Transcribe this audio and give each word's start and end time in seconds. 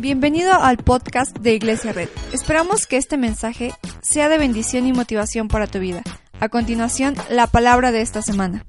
Bienvenido 0.00 0.52
al 0.54 0.78
podcast 0.78 1.36
de 1.38 1.54
Iglesia 1.54 1.92
Red. 1.92 2.08
Esperamos 2.32 2.86
que 2.86 2.96
este 2.96 3.16
mensaje 3.16 3.72
sea 4.02 4.28
de 4.28 4.38
bendición 4.38 4.86
y 4.86 4.92
motivación 4.92 5.48
para 5.48 5.66
tu 5.66 5.78
vida. 5.78 6.02
A 6.40 6.48
continuación, 6.48 7.14
la 7.30 7.46
palabra 7.46 7.92
de 7.92 8.00
esta 8.00 8.22
semana. 8.22 8.64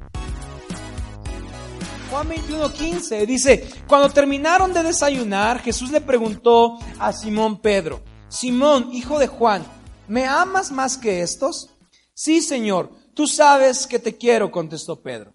Juan 2.12 2.30
21:15 2.30 3.26
dice, 3.26 3.68
cuando 3.88 4.10
terminaron 4.10 4.74
de 4.74 4.84
desayunar, 4.84 5.60
Jesús 5.60 5.92
le 5.92 6.02
preguntó 6.02 6.78
a 7.00 7.12
Simón 7.14 7.60
Pedro, 7.60 8.04
Simón, 8.28 8.90
hijo 8.94 9.18
de 9.18 9.28
Juan, 9.28 9.66
¿me 10.08 10.26
amas 10.28 10.72
más 10.72 10.98
que 10.98 11.22
estos? 11.22 11.72
Sí, 12.14 12.42
Señor, 12.42 12.92
tú 13.16 13.26
sabes 13.26 13.88
que 13.88 13.98
te 13.98 14.18
quiero, 14.18 14.52
contestó 14.52 15.02
Pedro. 15.02 15.34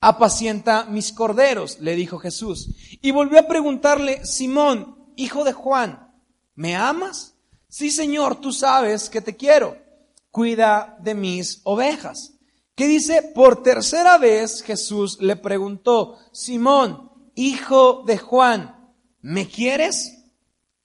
Apacienta 0.00 0.84
mis 0.84 1.12
corderos, 1.12 1.80
le 1.80 1.94
dijo 1.96 2.18
Jesús. 2.18 2.70
Y 3.02 3.10
volvió 3.10 3.40
a 3.40 3.48
preguntarle, 3.48 4.24
Simón, 4.24 4.99
hijo 5.20 5.44
de 5.44 5.52
Juan, 5.52 6.12
¿me 6.54 6.76
amas? 6.76 7.34
Sí, 7.68 7.90
Señor, 7.90 8.40
tú 8.40 8.52
sabes 8.52 9.08
que 9.08 9.20
te 9.20 9.36
quiero. 9.36 9.76
Cuida 10.30 10.96
de 11.00 11.14
mis 11.14 11.60
ovejas. 11.64 12.34
¿Qué 12.74 12.86
dice? 12.86 13.22
Por 13.34 13.62
tercera 13.62 14.16
vez 14.18 14.62
Jesús 14.62 15.20
le 15.20 15.36
preguntó, 15.36 16.18
Simón, 16.32 17.10
hijo 17.34 18.02
de 18.06 18.16
Juan, 18.16 18.94
¿me 19.20 19.46
quieres? 19.46 20.16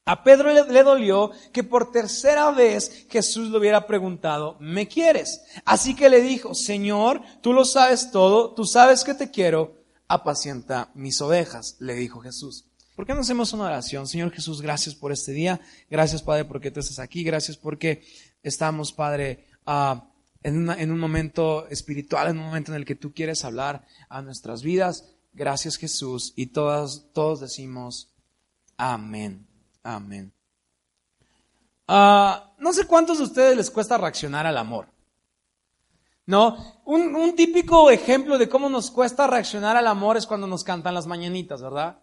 A 0.03 0.23
Pedro 0.23 0.52
le, 0.52 0.65
le, 0.65 0.84
dolió 0.84 1.31
que 1.52 1.63
por 1.63 1.91
tercera 1.91 2.52
vez 2.52 3.07
Jesús 3.09 3.49
le 3.49 3.57
hubiera 3.57 3.88
preguntado, 3.88 4.57
¿me 4.59 4.88
quieres? 4.88 5.41
Así 5.63 5.95
que 5.95 6.09
le 6.09 6.21
dijo, 6.21 6.54
Señor, 6.54 7.21
tú 7.41 7.54
lo 7.54 7.65
sabes 7.65 8.12
todo, 8.12 8.54
tú 8.54 8.65
sabes 8.65 9.04
que 9.04 9.15
te 9.15 9.31
quiero, 9.31 9.77
apacienta 10.07 10.91
mis 10.93 11.21
ovejas, 11.21 11.77
le 11.79 11.95
dijo 11.95 12.20
Jesús. 12.20 12.65
¿Por 12.95 13.05
qué 13.05 13.13
no 13.13 13.22
hacemos 13.22 13.52
una 13.52 13.66
oración? 13.66 14.08
Señor 14.08 14.31
Jesús, 14.31 14.62
gracias 14.62 14.95
por 14.95 15.12
este 15.12 15.34
día. 15.34 15.59
Gracias, 15.90 16.23
Padre, 16.23 16.46
porque 16.46 16.71
tú 16.71 16.79
estás 16.79 16.99
aquí. 16.99 17.24
Gracias 17.24 17.57
porque 17.57 18.05
estamos, 18.41 18.93
Padre, 18.93 19.48
uh, 19.68 19.99
en, 20.43 20.91
un 20.91 20.99
momento 20.99 21.68
espiritual, 21.68 22.29
en 22.29 22.37
un 22.37 22.46
momento 22.46 22.71
en 22.71 22.77
el 22.77 22.85
que 22.85 22.96
tú 22.96 23.13
quieres 23.13 23.43
hablar 23.43 23.85
a 24.07 24.21
nuestras 24.21 24.63
vidas. 24.63 25.10
Gracias, 25.34 25.76
Jesús. 25.76 26.32
Y 26.37 26.48
todos, 26.48 27.12
todos 27.12 27.41
decimos, 27.41 28.13
amén. 28.77 29.46
Amén. 29.84 30.32
Uh, 31.90 32.40
no 32.59 32.71
sé 32.71 32.87
cuántos 32.87 33.18
de 33.18 33.26
ustedes 33.26 33.57
les 33.57 33.70
cuesta 33.70 33.98
reaccionar 33.98 34.48
al 34.48 34.57
amor. 34.57 34.87
No, 36.27 36.82
un 36.85 37.35
típico 37.35 37.91
ejemplo 37.91 38.37
de 38.37 38.49
cómo 38.49 38.68
nos 38.68 38.90
cuesta 38.90 39.27
reaccionar 39.27 39.76
al 39.77 39.85
amor 39.85 40.18
es 40.18 40.26
cuando 40.26 40.48
nos 40.48 40.63
cantan 40.63 40.96
las 40.96 41.05
mañanitas, 41.05 41.62
¿verdad? 41.62 41.99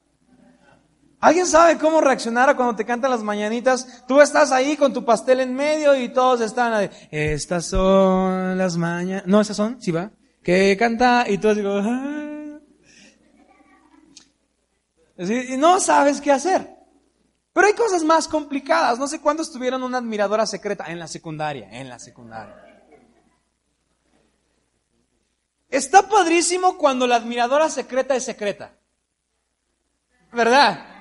¿Alguien 1.23 1.47
sabe 1.47 1.78
cómo 1.78 2.01
reaccionar 2.01 2.51
a 2.51 2.56
cuando 2.56 2.75
te 2.75 2.84
cantan 2.84 3.12
las 3.12 3.23
mañanitas? 3.23 4.05
Tú 4.09 4.20
estás 4.20 4.51
ahí 4.51 4.77
con 4.77 4.92
tu 4.92 5.05
pastel 5.05 5.39
en 5.39 5.55
medio 5.55 5.95
y 5.95 6.09
todos 6.09 6.41
están 6.41 6.73
ahí. 6.73 6.91
Estas 7.12 7.67
son 7.67 8.59
las 8.59 8.77
mañanitas. 8.77 9.28
No, 9.28 9.41
esas 9.41 9.56
son, 9.56 9.81
sí 9.81 9.93
va. 9.93 10.11
Que 10.43 10.77
canta 10.77 11.25
y 11.28 11.39
tú 11.39 11.55
digo, 11.55 11.75
ah. 11.81 12.59
y 15.17 15.56
no 15.59 15.78
sabes 15.78 16.20
qué 16.20 16.33
hacer. 16.33 16.69
Pero 17.53 17.69
hay 17.69 17.75
cosas 17.75 18.03
más 18.03 18.27
complicadas. 18.27 18.98
No 18.98 19.06
sé 19.06 19.20
cuándo 19.20 19.45
estuvieron 19.45 19.84
una 19.84 19.98
admiradora 19.98 20.45
secreta 20.45 20.87
en 20.91 20.98
la 20.98 21.06
secundaria, 21.06 21.69
en 21.70 21.89
la 21.89 22.00
secundaria. 22.00 22.56
Está 25.70 26.09
padrísimo 26.09 26.77
cuando 26.77 27.06
la 27.06 27.15
admiradora 27.15 27.70
secreta 27.70 28.17
es 28.17 28.25
secreta. 28.25 28.73
¿Verdad? 30.33 30.92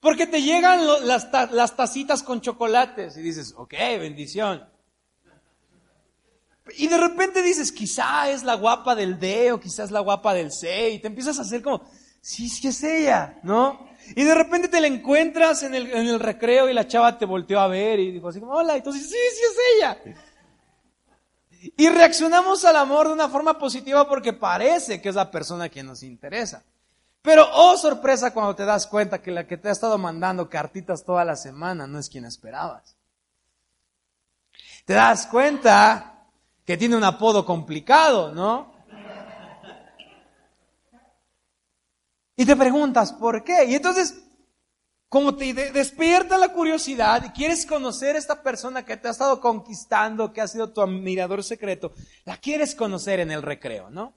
Porque 0.00 0.26
te 0.26 0.42
llegan 0.42 0.80
las, 1.06 1.76
tacitas 1.76 2.22
con 2.22 2.40
chocolates 2.40 3.16
y 3.18 3.22
dices, 3.22 3.54
ok, 3.56 3.74
bendición. 3.98 4.66
Y 6.78 6.86
de 6.86 6.96
repente 6.96 7.42
dices, 7.42 7.70
quizá 7.70 8.30
es 8.30 8.42
la 8.42 8.54
guapa 8.54 8.94
del 8.94 9.18
D 9.18 9.52
o 9.52 9.60
quizás 9.60 9.86
es 9.86 9.90
la 9.90 10.00
guapa 10.00 10.32
del 10.32 10.52
C. 10.52 10.90
Y 10.90 10.98
te 11.00 11.08
empiezas 11.08 11.38
a 11.38 11.42
hacer 11.42 11.62
como, 11.62 11.84
sí, 12.22 12.48
sí 12.48 12.68
es 12.68 12.82
ella, 12.82 13.40
¿no? 13.42 13.90
Y 14.16 14.24
de 14.24 14.34
repente 14.34 14.68
te 14.68 14.80
la 14.80 14.86
encuentras 14.86 15.62
en 15.62 15.74
el, 15.74 15.90
en 15.90 16.06
el 16.08 16.18
recreo 16.18 16.70
y 16.70 16.72
la 16.74 16.88
chava 16.88 17.18
te 17.18 17.26
volteó 17.26 17.60
a 17.60 17.68
ver 17.68 18.00
y 18.00 18.10
dijo 18.10 18.28
así 18.28 18.40
como, 18.40 18.52
hola. 18.52 18.78
Y 18.78 18.82
tú 18.82 18.92
dices, 18.92 19.10
sí, 19.10 19.16
sí 19.16 19.42
es 19.44 19.56
ella. 19.76 19.98
Y 21.76 21.88
reaccionamos 21.90 22.64
al 22.64 22.76
amor 22.76 23.08
de 23.08 23.12
una 23.12 23.28
forma 23.28 23.58
positiva 23.58 24.08
porque 24.08 24.32
parece 24.32 25.02
que 25.02 25.10
es 25.10 25.14
la 25.14 25.30
persona 25.30 25.68
que 25.68 25.82
nos 25.82 26.02
interesa. 26.02 26.64
Pero, 27.22 27.46
oh 27.52 27.76
sorpresa, 27.76 28.32
cuando 28.32 28.56
te 28.56 28.64
das 28.64 28.86
cuenta 28.86 29.20
que 29.20 29.30
la 29.30 29.46
que 29.46 29.58
te 29.58 29.68
ha 29.68 29.72
estado 29.72 29.98
mandando 29.98 30.48
cartitas 30.48 31.04
toda 31.04 31.24
la 31.24 31.36
semana 31.36 31.86
no 31.86 31.98
es 31.98 32.08
quien 32.08 32.24
esperabas. 32.24 32.96
Te 34.86 34.94
das 34.94 35.26
cuenta 35.26 36.26
que 36.64 36.76
tiene 36.76 36.96
un 36.96 37.04
apodo 37.04 37.44
complicado, 37.44 38.32
¿no? 38.32 38.72
Y 42.36 42.46
te 42.46 42.56
preguntas, 42.56 43.12
¿por 43.12 43.44
qué? 43.44 43.66
Y 43.66 43.74
entonces, 43.74 44.18
como 45.10 45.34
te 45.34 45.52
despierta 45.52 46.38
la 46.38 46.54
curiosidad 46.54 47.22
y 47.22 47.30
quieres 47.30 47.66
conocer 47.66 48.16
a 48.16 48.18
esta 48.18 48.42
persona 48.42 48.82
que 48.82 48.96
te 48.96 49.08
ha 49.08 49.10
estado 49.10 49.42
conquistando, 49.42 50.32
que 50.32 50.40
ha 50.40 50.48
sido 50.48 50.72
tu 50.72 50.80
admirador 50.80 51.44
secreto, 51.44 51.92
la 52.24 52.38
quieres 52.38 52.74
conocer 52.74 53.20
en 53.20 53.30
el 53.30 53.42
recreo, 53.42 53.90
¿no? 53.90 54.14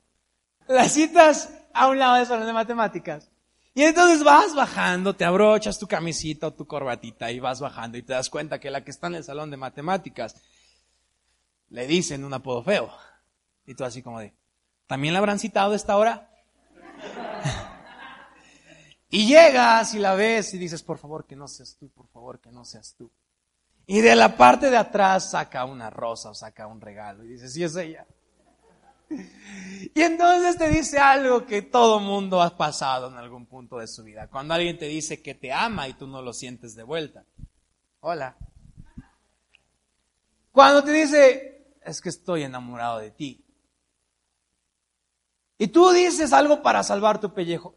Las 0.68 0.94
citas 0.94 1.50
a 1.74 1.88
un 1.88 2.00
lado 2.00 2.16
del 2.16 2.26
salón 2.26 2.48
de 2.48 2.54
matemáticas. 2.54 3.30
Y 3.76 3.84
entonces 3.84 4.24
vas 4.24 4.54
bajando, 4.54 5.16
te 5.16 5.26
abrochas 5.26 5.80
tu 5.80 5.88
camisita 5.88 6.48
o 6.48 6.54
tu 6.54 6.68
corbatita 6.68 7.32
y 7.32 7.40
vas 7.40 7.60
bajando 7.60 7.98
y 7.98 8.04
te 8.04 8.14
das 8.14 8.30
cuenta 8.30 8.60
que 8.60 8.70
la 8.70 8.84
que 8.84 8.92
está 8.92 9.08
en 9.08 9.16
el 9.16 9.24
salón 9.24 9.50
de 9.50 9.58
matemáticas 9.58 10.36
le 11.70 11.88
dicen 11.88 12.24
un 12.24 12.34
apodo 12.34 12.64
feo. 12.64 12.92
Y 13.66 13.74
tú 13.74 13.84
así 13.84 14.04
como 14.04 14.20
de, 14.20 14.36
¿también 14.86 15.14
la 15.14 15.20
habrán 15.20 15.40
citado 15.40 15.74
esta 15.74 15.98
hora? 15.98 16.30
y 19.10 19.26
llegas 19.26 19.96
y 19.96 20.00
la 20.00 20.14
ves 20.14 20.54
y 20.54 20.60
dices, 20.60 20.84
por 20.84 21.00
favor 21.00 21.26
que 21.26 21.36
no 21.36 21.48
seas 21.48 21.76
tú, 21.80 21.90
por 21.90 22.08
favor 22.10 22.40
que 22.40 22.52
no 22.52 22.66
seas 22.66 22.94
tú. 22.96 23.12
Y 23.88 24.02
de 24.02 24.16
la 24.16 24.38
parte 24.38 24.70
de 24.70 24.78
atrás 24.78 25.32
saca 25.32 25.66
una 25.66 25.90
rosa 25.90 26.30
o 26.30 26.36
saca 26.36 26.68
un 26.68 26.80
regalo 26.80 27.24
y 27.24 27.30
dices, 27.30 27.54
sí 27.54 27.64
es 27.64 27.76
ella. 27.76 28.06
Y 29.96 30.02
entonces 30.02 30.58
te 30.58 30.70
dice 30.70 30.98
algo 30.98 31.46
que 31.46 31.62
todo 31.62 32.00
mundo 32.00 32.42
ha 32.42 32.58
pasado 32.58 33.10
en 33.10 33.18
algún 33.18 33.46
punto 33.46 33.78
de 33.78 33.88
su 33.88 34.04
vida. 34.04 34.28
Cuando 34.28 34.54
alguien 34.54 34.78
te 34.78 34.86
dice 34.86 35.22
que 35.22 35.36
te 35.36 35.52
ama 35.52 35.88
y 35.88 35.94
tú 35.94 36.08
no 36.08 36.22
lo 36.22 36.34
sientes 36.34 36.76
de 36.76 36.84
vuelta. 36.84 37.26
Hola. 38.00 38.36
Cuando 40.52 40.84
te 40.84 40.92
dice, 40.92 41.78
es 41.84 42.02
que 42.02 42.10
estoy 42.10 42.44
enamorado 42.44 43.00
de 43.00 43.12
ti. 43.12 43.44
Y 45.58 45.68
tú 45.68 45.92
dices 45.92 46.34
algo 46.34 46.62
para 46.62 46.84
salvar 46.84 47.20
tu 47.20 47.34
pellejo. 47.34 47.76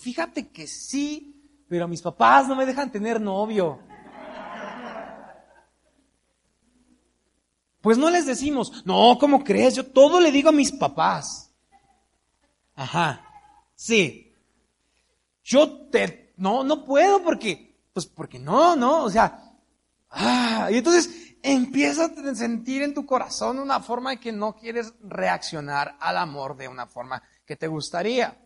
Fíjate 0.00 0.48
que 0.48 0.66
sí, 0.66 1.64
pero 1.68 1.88
mis 1.88 2.02
papás 2.02 2.48
no 2.48 2.56
me 2.56 2.66
dejan 2.66 2.90
tener 2.90 3.20
novio. 3.20 3.80
Pues 7.88 7.96
no 7.96 8.10
les 8.10 8.26
decimos, 8.26 8.84
no, 8.84 9.16
¿cómo 9.18 9.42
crees? 9.42 9.74
Yo 9.74 9.86
todo 9.86 10.20
le 10.20 10.30
digo 10.30 10.50
a 10.50 10.52
mis 10.52 10.70
papás. 10.70 11.54
Ajá, 12.74 13.24
sí. 13.74 14.36
Yo 15.42 15.88
te, 15.88 16.34
no, 16.36 16.62
no 16.64 16.84
puedo 16.84 17.22
porque, 17.22 17.80
pues 17.94 18.04
porque 18.04 18.38
no, 18.38 18.76
no, 18.76 19.04
o 19.04 19.10
sea, 19.10 19.54
ah, 20.10 20.68
y 20.70 20.76
entonces 20.76 21.34
empiezas 21.42 22.10
a 22.10 22.34
sentir 22.34 22.82
en 22.82 22.92
tu 22.92 23.06
corazón 23.06 23.58
una 23.58 23.80
forma 23.80 24.10
de 24.10 24.20
que 24.20 24.32
no 24.32 24.54
quieres 24.54 24.92
reaccionar 25.00 25.96
al 25.98 26.18
amor 26.18 26.58
de 26.58 26.68
una 26.68 26.86
forma 26.86 27.22
que 27.46 27.56
te 27.56 27.68
gustaría. 27.68 28.36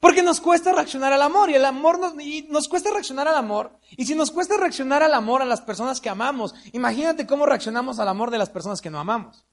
Porque 0.00 0.22
nos 0.22 0.40
cuesta 0.40 0.72
reaccionar 0.72 1.12
al 1.12 1.20
amor 1.20 1.50
y 1.50 1.54
el 1.54 1.64
amor 1.64 1.98
nos, 1.98 2.14
y 2.18 2.46
nos 2.48 2.68
cuesta 2.68 2.90
reaccionar 2.90 3.28
al 3.28 3.36
amor. 3.36 3.78
Y 3.90 4.06
si 4.06 4.14
nos 4.14 4.30
cuesta 4.30 4.56
reaccionar 4.56 5.02
al 5.02 5.12
amor 5.12 5.42
a 5.42 5.44
las 5.44 5.60
personas 5.60 6.00
que 6.00 6.08
amamos, 6.08 6.54
imagínate 6.72 7.26
cómo 7.26 7.44
reaccionamos 7.44 7.98
al 7.98 8.08
amor 8.08 8.30
de 8.30 8.38
las 8.38 8.48
personas 8.48 8.80
que 8.80 8.88
no 8.88 8.98
amamos. 8.98 9.44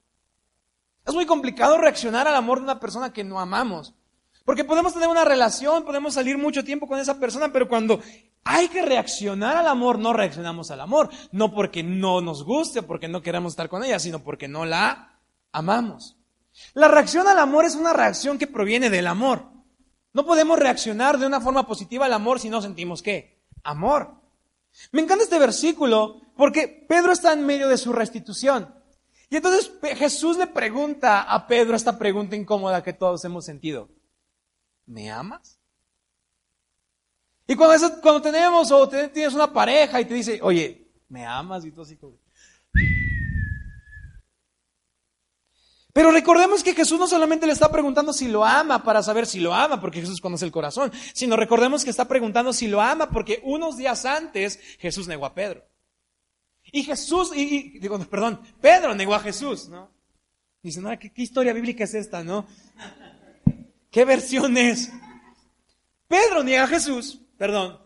Es 1.05 1.13
muy 1.13 1.25
complicado 1.25 1.77
reaccionar 1.77 2.29
al 2.29 2.35
amor 2.35 2.59
de 2.59 2.63
una 2.63 2.79
persona 2.79 3.11
que 3.11 3.25
no 3.25 3.41
amamos. 3.41 3.93
Porque 4.45 4.63
podemos 4.63 4.93
tener 4.93 5.09
una 5.09 5.25
relación, 5.25 5.83
podemos 5.83 6.13
salir 6.13 6.37
mucho 6.37 6.63
tiempo 6.63 6.87
con 6.87 6.97
esa 6.97 7.19
persona, 7.19 7.51
pero 7.51 7.67
cuando 7.67 7.99
hay 8.45 8.69
que 8.69 8.81
reaccionar 8.81 9.57
al 9.57 9.67
amor, 9.67 9.99
no 9.99 10.13
reaccionamos 10.13 10.71
al 10.71 10.79
amor. 10.79 11.09
No 11.33 11.53
porque 11.53 11.83
no 11.83 12.21
nos 12.21 12.45
guste, 12.45 12.81
porque 12.81 13.09
no 13.09 13.21
queremos 13.21 13.51
estar 13.51 13.67
con 13.67 13.83
ella, 13.83 13.99
sino 13.99 14.23
porque 14.23 14.47
no 14.47 14.65
la 14.65 15.19
amamos. 15.51 16.15
La 16.73 16.87
reacción 16.87 17.27
al 17.27 17.39
amor 17.39 17.65
es 17.65 17.75
una 17.75 17.91
reacción 17.91 18.37
que 18.37 18.47
proviene 18.47 18.89
del 18.89 19.07
amor. 19.07 19.56
No 20.17 20.25
podemos 20.25 20.57
reaccionar 20.57 21.19
de 21.19 21.27
una 21.27 21.39
forma 21.39 21.67
positiva 21.67 22.07
al 22.07 22.13
amor 22.13 22.39
si 22.39 22.49
no 22.49 22.59
sentimos 22.59 23.03
qué? 23.03 23.45
Amor. 23.63 24.15
Me 24.91 25.03
encanta 25.03 25.23
este 25.23 25.37
versículo 25.37 26.19
porque 26.35 26.67
Pedro 26.89 27.11
está 27.11 27.33
en 27.33 27.45
medio 27.45 27.67
de 27.67 27.77
su 27.77 27.93
restitución. 27.93 28.73
Y 29.29 29.35
entonces 29.35 29.71
Jesús 29.95 30.35
le 30.37 30.47
pregunta 30.47 31.21
a 31.21 31.45
Pedro 31.45 31.75
esta 31.75 31.99
pregunta 31.99 32.35
incómoda 32.35 32.81
que 32.81 32.93
todos 32.93 33.23
hemos 33.25 33.45
sentido. 33.45 33.89
¿Me 34.87 35.11
amas? 35.11 35.59
Y 37.45 37.55
cuando, 37.55 38.01
cuando 38.01 38.19
tenemos 38.23 38.71
o 38.71 38.89
tienes 38.89 39.35
una 39.35 39.53
pareja 39.53 40.01
y 40.01 40.05
te 40.05 40.15
dice, 40.15 40.39
oye, 40.41 40.95
¿me 41.09 41.27
amas? 41.27 41.63
Y 41.63 41.69
todo 41.71 41.83
así 41.83 41.95
como... 41.95 42.17
Pero 45.97 46.11
recordemos 46.11 46.63
que 46.63 46.75
Jesús 46.75 46.99
no 46.99 47.07
solamente 47.07 47.47
le 47.47 47.53
está 47.53 47.71
preguntando 47.71 48.13
si 48.13 48.27
lo 48.27 48.45
ama 48.45 48.83
para 48.83 49.01
saber 49.01 49.25
si 49.25 49.39
lo 49.39 49.51
ama, 49.51 49.81
porque 49.81 49.99
Jesús 49.99 50.21
conoce 50.21 50.45
el 50.45 50.51
corazón, 50.51 50.91
sino 51.11 51.35
recordemos 51.35 51.83
que 51.83 51.89
está 51.89 52.07
preguntando 52.07 52.53
si 52.53 52.67
lo 52.67 52.79
ama 52.83 53.09
porque 53.09 53.41
unos 53.43 53.77
días 53.77 54.05
antes 54.05 54.59
Jesús 54.77 55.07
negó 55.07 55.25
a 55.25 55.33
Pedro. 55.33 55.65
Y 56.65 56.83
Jesús, 56.83 57.31
y, 57.35 57.79
digo, 57.79 57.97
perdón, 57.97 58.39
Pedro 58.61 58.93
negó 58.93 59.15
a 59.15 59.19
Jesús, 59.21 59.69
¿no? 59.69 59.89
Dice, 60.61 60.81
no, 60.81 60.91
¿qué, 60.99 61.11
¿qué, 61.11 61.23
historia 61.23 61.51
bíblica 61.51 61.85
es 61.85 61.95
esta, 61.95 62.23
no? 62.23 62.45
¿Qué 63.89 64.05
versión 64.05 64.55
es? 64.55 64.91
Pedro 66.07 66.43
niega 66.43 66.65
a 66.65 66.67
Jesús, 66.67 67.21
perdón, 67.39 67.81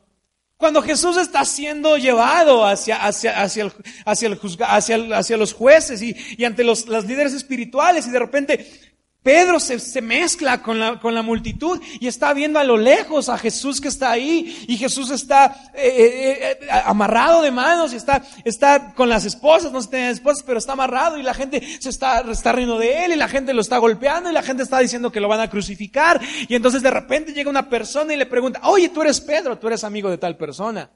cuando 0.62 0.82
Jesús 0.82 1.18
está 1.18 1.44
siendo 1.44 1.98
llevado 1.98 2.66
hacia, 2.66 3.04
hacia, 3.04 3.42
hacia, 3.42 3.64
el, 3.64 3.74
hacia, 4.06 4.28
el 4.28 4.40
hacia, 4.60 5.18
hacia 5.18 5.38
los 5.38 5.54
jueces 5.54 6.02
y, 6.02 6.16
y 6.38 6.46
ante 6.46 6.64
los, 6.64 6.86
los 6.88 7.06
líderes 7.06 7.34
espirituales 7.34 8.08
y 8.08 8.12
de 8.12 8.20
repente 8.20 8.91
Pedro 9.24 9.60
se, 9.60 9.78
se 9.78 10.02
mezcla 10.02 10.64
con 10.64 10.80
la, 10.80 11.00
con 11.00 11.14
la, 11.14 11.22
multitud 11.22 11.80
y 12.00 12.08
está 12.08 12.34
viendo 12.34 12.58
a 12.58 12.64
lo 12.64 12.76
lejos 12.76 13.30
a 13.30 13.38
Jesús 13.38 13.80
que 13.80 13.88
está 13.88 14.10
ahí 14.10 14.66
y 14.68 14.78
Jesús 14.78 15.12
está 15.12 15.70
eh, 15.76 15.84
eh, 15.86 16.58
eh, 16.60 16.70
amarrado 16.86 17.44
de 17.44 17.52
manos 17.52 17.94
y 17.94 17.98
está, 17.98 18.24
está 18.44 18.96
con 18.96 19.10
las 19.10 19.24
esposas, 19.26 19.72
no 19.72 19.80
se 19.80 19.90
tiene 19.90 20.10
esposas, 20.10 20.42
pero 20.44 20.58
está 20.58 20.74
amarrado 20.74 21.20
y 21.20 21.24
la 21.24 21.36
gente 21.36 21.62
se 21.80 21.90
está, 21.90 22.22
está 22.22 22.52
riendo 22.52 22.80
de 22.80 23.06
él 23.06 23.14
y 23.14 23.16
la 23.16 23.28
gente 23.28 23.54
lo 23.54 23.62
está 23.62 23.78
golpeando 23.78 24.32
y 24.32 24.34
la 24.34 24.42
gente 24.42 24.64
está 24.64 24.80
diciendo 24.80 25.12
que 25.12 25.20
lo 25.20 25.28
van 25.28 25.42
a 25.42 25.52
crucificar 25.52 26.20
y 26.48 26.56
entonces 26.56 26.82
de 26.82 26.90
repente 26.90 27.32
llega 27.32 27.50
una 27.52 27.70
persona 27.70 28.16
y 28.16 28.18
le 28.18 28.26
pregunta, 28.26 28.62
oye, 28.64 28.90
tú 28.90 29.04
eres 29.04 29.22
Pedro, 29.22 29.60
tú 29.60 29.68
eres 29.68 29.84
amigo 29.84 30.10
de 30.10 30.18
tal 30.18 30.36
persona. 30.36 30.90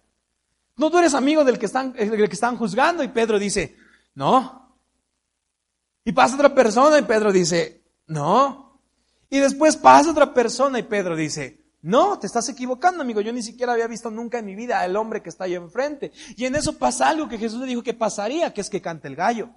No, 0.77 0.89
tú 0.89 0.97
eres 0.97 1.13
amigo 1.13 1.43
del 1.43 1.59
que 1.59 1.67
están, 1.67 1.93
del 1.93 2.27
que 2.27 2.33
están 2.33 2.57
juzgando 2.57 3.03
y 3.03 3.07
Pedro 3.09 3.37
dice, 3.37 3.75
no. 4.15 4.79
Y 6.03 6.11
pasa 6.11 6.33
otra 6.33 6.55
persona 6.55 6.97
y 6.97 7.03
Pedro 7.03 7.31
dice, 7.31 7.84
no. 8.07 8.81
Y 9.29 9.39
después 9.39 9.77
pasa 9.77 10.11
otra 10.11 10.33
persona 10.33 10.79
y 10.79 10.83
Pedro 10.83 11.15
dice, 11.15 11.65
no, 11.81 12.17
te 12.17 12.27
estás 12.27 12.49
equivocando, 12.49 13.03
amigo. 13.03 13.21
Yo 13.21 13.31
ni 13.31 13.43
siquiera 13.43 13.73
había 13.73 13.87
visto 13.87 14.09
nunca 14.09 14.39
en 14.39 14.45
mi 14.45 14.55
vida 14.55 14.79
al 14.79 14.95
hombre 14.95 15.21
que 15.21 15.29
está 15.29 15.43
ahí 15.43 15.55
enfrente. 15.55 16.11
Y 16.35 16.45
en 16.45 16.55
eso 16.55 16.77
pasa 16.77 17.09
algo 17.09 17.27
que 17.27 17.37
Jesús 17.37 17.59
le 17.59 17.67
dijo 17.67 17.83
que 17.83 17.93
pasaría, 17.93 18.53
que 18.53 18.61
es 18.61 18.69
que 18.69 18.81
cante 18.81 19.07
el 19.07 19.15
gallo. 19.15 19.49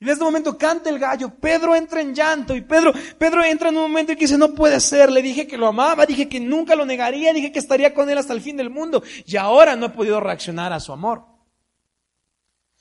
Y 0.00 0.04
en 0.04 0.10
este 0.10 0.24
momento 0.24 0.56
canta 0.56 0.88
el 0.88 0.98
gallo, 0.98 1.28
Pedro 1.28 1.76
entra 1.76 2.00
en 2.00 2.14
llanto 2.14 2.56
y 2.56 2.62
Pedro, 2.62 2.90
Pedro 3.18 3.44
entra 3.44 3.68
en 3.68 3.76
un 3.76 3.82
momento 3.82 4.12
y 4.12 4.16
dice, 4.16 4.38
no 4.38 4.54
puede 4.54 4.80
ser, 4.80 5.12
le 5.12 5.20
dije 5.20 5.46
que 5.46 5.58
lo 5.58 5.66
amaba, 5.66 6.06
dije 6.06 6.26
que 6.26 6.40
nunca 6.40 6.74
lo 6.74 6.86
negaría, 6.86 7.34
dije 7.34 7.52
que 7.52 7.58
estaría 7.58 7.92
con 7.92 8.08
él 8.08 8.16
hasta 8.16 8.32
el 8.32 8.40
fin 8.40 8.56
del 8.56 8.70
mundo 8.70 9.02
y 9.26 9.36
ahora 9.36 9.76
no 9.76 9.86
he 9.86 9.90
podido 9.90 10.18
reaccionar 10.18 10.72
a 10.72 10.80
su 10.80 10.94
amor. 10.94 11.29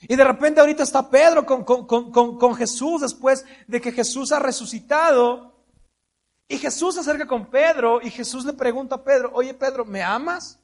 Y 0.09 0.15
de 0.15 0.23
repente 0.23 0.59
ahorita 0.59 0.81
está 0.81 1.07
Pedro 1.07 1.45
con, 1.45 1.63
con, 1.63 2.55
Jesús 2.55 3.01
después 3.01 3.45
de 3.67 3.79
que 3.79 3.91
Jesús 3.91 4.31
ha 4.31 4.39
resucitado. 4.39 5.63
Y 6.47 6.57
Jesús 6.57 6.95
se 6.95 7.01
acerca 7.01 7.27
con 7.27 7.45
Pedro 7.51 8.01
y 8.01 8.09
Jesús 8.09 8.43
le 8.43 8.53
pregunta 8.53 8.95
a 8.95 9.03
Pedro, 9.03 9.29
oye 9.35 9.53
Pedro, 9.53 9.85
¿me 9.85 10.01
amas? 10.01 10.59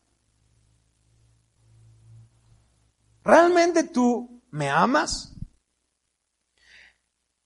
¿Realmente 3.24 3.84
tú 3.84 4.42
me 4.50 4.68
amas? 4.68 5.36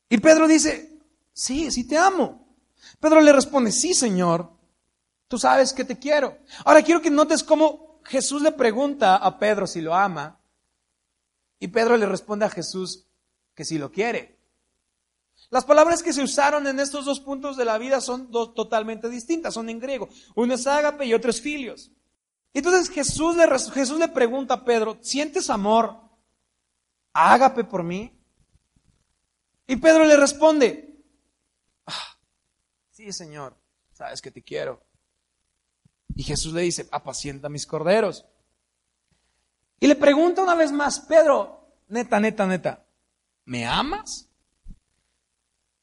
Y 0.07 0.19
Pedro 0.19 0.47
dice, 0.47 1.01
sí, 1.33 1.69
sí 1.69 1.85
te 1.85 1.97
amo. 1.97 2.47
Pedro 3.01 3.19
le 3.19 3.33
responde, 3.33 3.73
sí 3.73 3.93
Señor, 3.93 4.49
tú 5.27 5.37
sabes 5.37 5.73
que 5.73 5.83
te 5.83 5.99
quiero. 5.99 6.37
Ahora 6.63 6.81
quiero 6.81 7.01
que 7.01 7.09
notes 7.09 7.43
cómo 7.43 7.99
Jesús 8.05 8.41
le 8.41 8.53
pregunta 8.53 9.17
a 9.17 9.37
Pedro 9.37 9.67
si 9.67 9.81
lo 9.81 9.93
ama. 9.93 10.38
Y 11.59 11.67
Pedro 11.67 11.97
le 11.97 12.05
responde 12.05 12.45
a 12.45 12.49
Jesús 12.49 13.05
que 13.53 13.65
si 13.65 13.77
lo 13.77 13.91
quiere. 13.91 14.39
Las 15.49 15.65
palabras 15.65 16.03
que 16.03 16.13
se 16.13 16.21
usaron 16.23 16.67
en 16.67 16.79
estos 16.79 17.05
dos 17.05 17.19
puntos 17.19 17.57
de 17.57 17.65
la 17.65 17.77
vida 17.77 18.01
son 18.01 18.31
dos 18.31 18.53
totalmente 18.53 19.09
distintas, 19.09 19.53
son 19.53 19.69
en 19.69 19.79
griego. 19.79 20.09
Uno 20.35 20.53
es 20.53 20.67
ágape 20.67 21.05
y 21.05 21.13
otro 21.13 21.31
es 21.31 21.41
filios. 21.41 21.91
Entonces 22.53 22.89
Jesús 22.89 23.35
le, 23.35 23.47
Jesús 23.47 23.99
le 23.99 24.07
pregunta 24.09 24.55
a 24.55 24.65
Pedro, 24.65 24.97
¿sientes 25.01 25.49
amor 25.49 25.97
ágape 27.13 27.63
por 27.63 27.83
mí? 27.83 28.15
Y 29.67 29.75
Pedro 29.75 30.05
le 30.05 30.17
responde, 30.17 31.03
ah, 31.85 32.17
sí 32.91 33.11
Señor, 33.11 33.55
sabes 33.93 34.21
que 34.21 34.31
te 34.31 34.43
quiero. 34.43 34.83
Y 36.15 36.23
Jesús 36.23 36.53
le 36.53 36.61
dice, 36.61 36.87
apacienta 36.91 37.49
mis 37.49 37.65
corderos. 37.65 38.25
Y 39.79 39.87
le 39.87 39.95
pregunta 39.95 40.43
una 40.43 40.55
vez 40.55 40.71
más, 40.71 40.99
Pedro, 40.99 41.67
neta, 41.87 42.19
neta, 42.19 42.45
neta, 42.45 42.85
¿me 43.45 43.65
amas? 43.65 44.27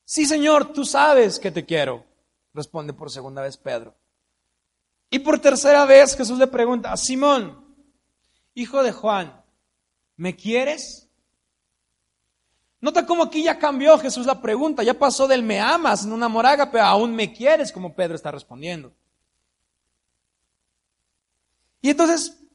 Sí, 0.05 0.27
Señor, 0.27 0.73
tú 0.73 0.85
sabes 0.85 1.39
que 1.39 1.51
te 1.51 1.65
quiero, 1.65 2.05
responde 2.53 2.93
por 2.93 3.11
segunda 3.11 3.43
vez 3.43 3.57
Pedro. 3.57 3.95
Y 5.11 5.19
por 5.21 5.39
tercera 5.39 5.85
vez 5.85 6.17
Jesús 6.17 6.39
le 6.39 6.47
pregunta, 6.47 6.97
Simón, 6.97 7.75
hijo 8.55 8.83
de 8.83 8.93
Juan, 8.93 9.43
¿me 10.17 10.37
quieres? 10.37 11.09
Nota 12.81 13.07
cómo 13.07 13.25
aquí 13.25 13.43
ya 13.43 13.59
cambió 13.59 13.99
Jesús 13.99 14.27
la 14.27 14.41
pregunta, 14.41 14.83
ya 14.83 14.95
pasó 14.95 15.27
del 15.27 15.43
me 15.43 15.59
amas 15.59 16.05
en 16.05 16.13
una 16.13 16.29
moraga, 16.29 16.71
pero 16.71 16.85
aún 16.85 17.15
me 17.15 17.33
quieres, 17.33 17.73
como 17.73 17.95
Pedro 17.95 18.15
está 18.15 18.31
respondiendo. 18.31 18.93
Y 21.81 21.91
entonces 21.91 22.46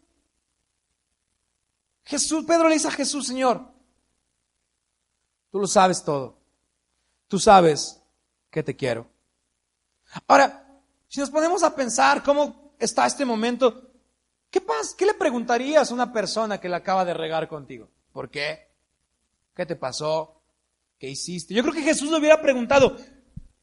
Jesús, 2.04 2.46
Pedro 2.46 2.68
le 2.68 2.76
dice 2.76 2.88
a 2.88 2.92
Jesús, 2.92 3.28
Señor, 3.28 3.72
tú 5.52 5.60
lo 5.60 5.68
sabes 5.68 6.04
todo. 6.04 6.38
Tú 7.28 7.40
sabes 7.40 8.02
que 8.50 8.64
te 8.64 8.76
quiero. 8.76 9.10
Ahora, 10.28 10.82
si 11.08 11.20
nos 11.20 11.30
ponemos 11.30 11.64
a 11.64 11.76
pensar 11.76 12.24
cómo 12.24 12.74
está 12.80 13.06
este 13.06 13.26
momento, 13.26 13.92
¿qué 14.50 14.60
pasa? 14.60 14.96
¿Qué 14.98 15.06
le 15.06 15.14
preguntarías 15.14 15.90
a 15.90 15.94
una 15.94 16.12
persona 16.12 16.60
que 16.60 16.70
le 16.70 16.76
acaba 16.76 17.06
de 17.06 17.14
regar 17.14 17.48
contigo? 17.48 17.90
¿Por 18.12 18.30
qué? 18.30 18.70
¿Qué 19.56 19.66
te 19.66 19.76
pasó? 19.76 20.42
¿Qué 20.98 21.10
hiciste? 21.10 21.54
Yo 21.54 21.64
creo 21.64 21.74
que 21.74 21.84
Jesús 21.84 22.12
le 22.12 22.18
hubiera 22.18 22.42
preguntado, 22.42 22.98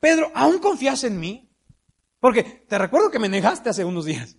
Pedro, 0.01 0.31
¿aún 0.35 0.59
confías 0.59 1.05
en 1.05 1.21
mí? 1.21 1.51
Porque 2.21 2.43
te 2.43 2.79
recuerdo 2.79 3.11
que 3.11 3.19
me 3.19 3.29
negaste 3.29 3.71
hace 3.71 3.85
unos 3.85 4.05
días. 4.05 4.37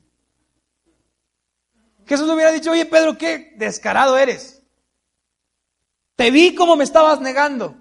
Jesús 2.10 2.26
le 2.26 2.34
hubiera 2.34 2.52
dicho, 2.52 2.72
oye 2.72 2.88
Pedro, 2.88 3.20
qué 3.20 3.54
descarado 3.56 4.18
eres. 4.18 4.64
Te 6.16 6.32
vi 6.32 6.56
como 6.56 6.76
me 6.76 6.84
estabas 6.84 7.22
negando. 7.22 7.78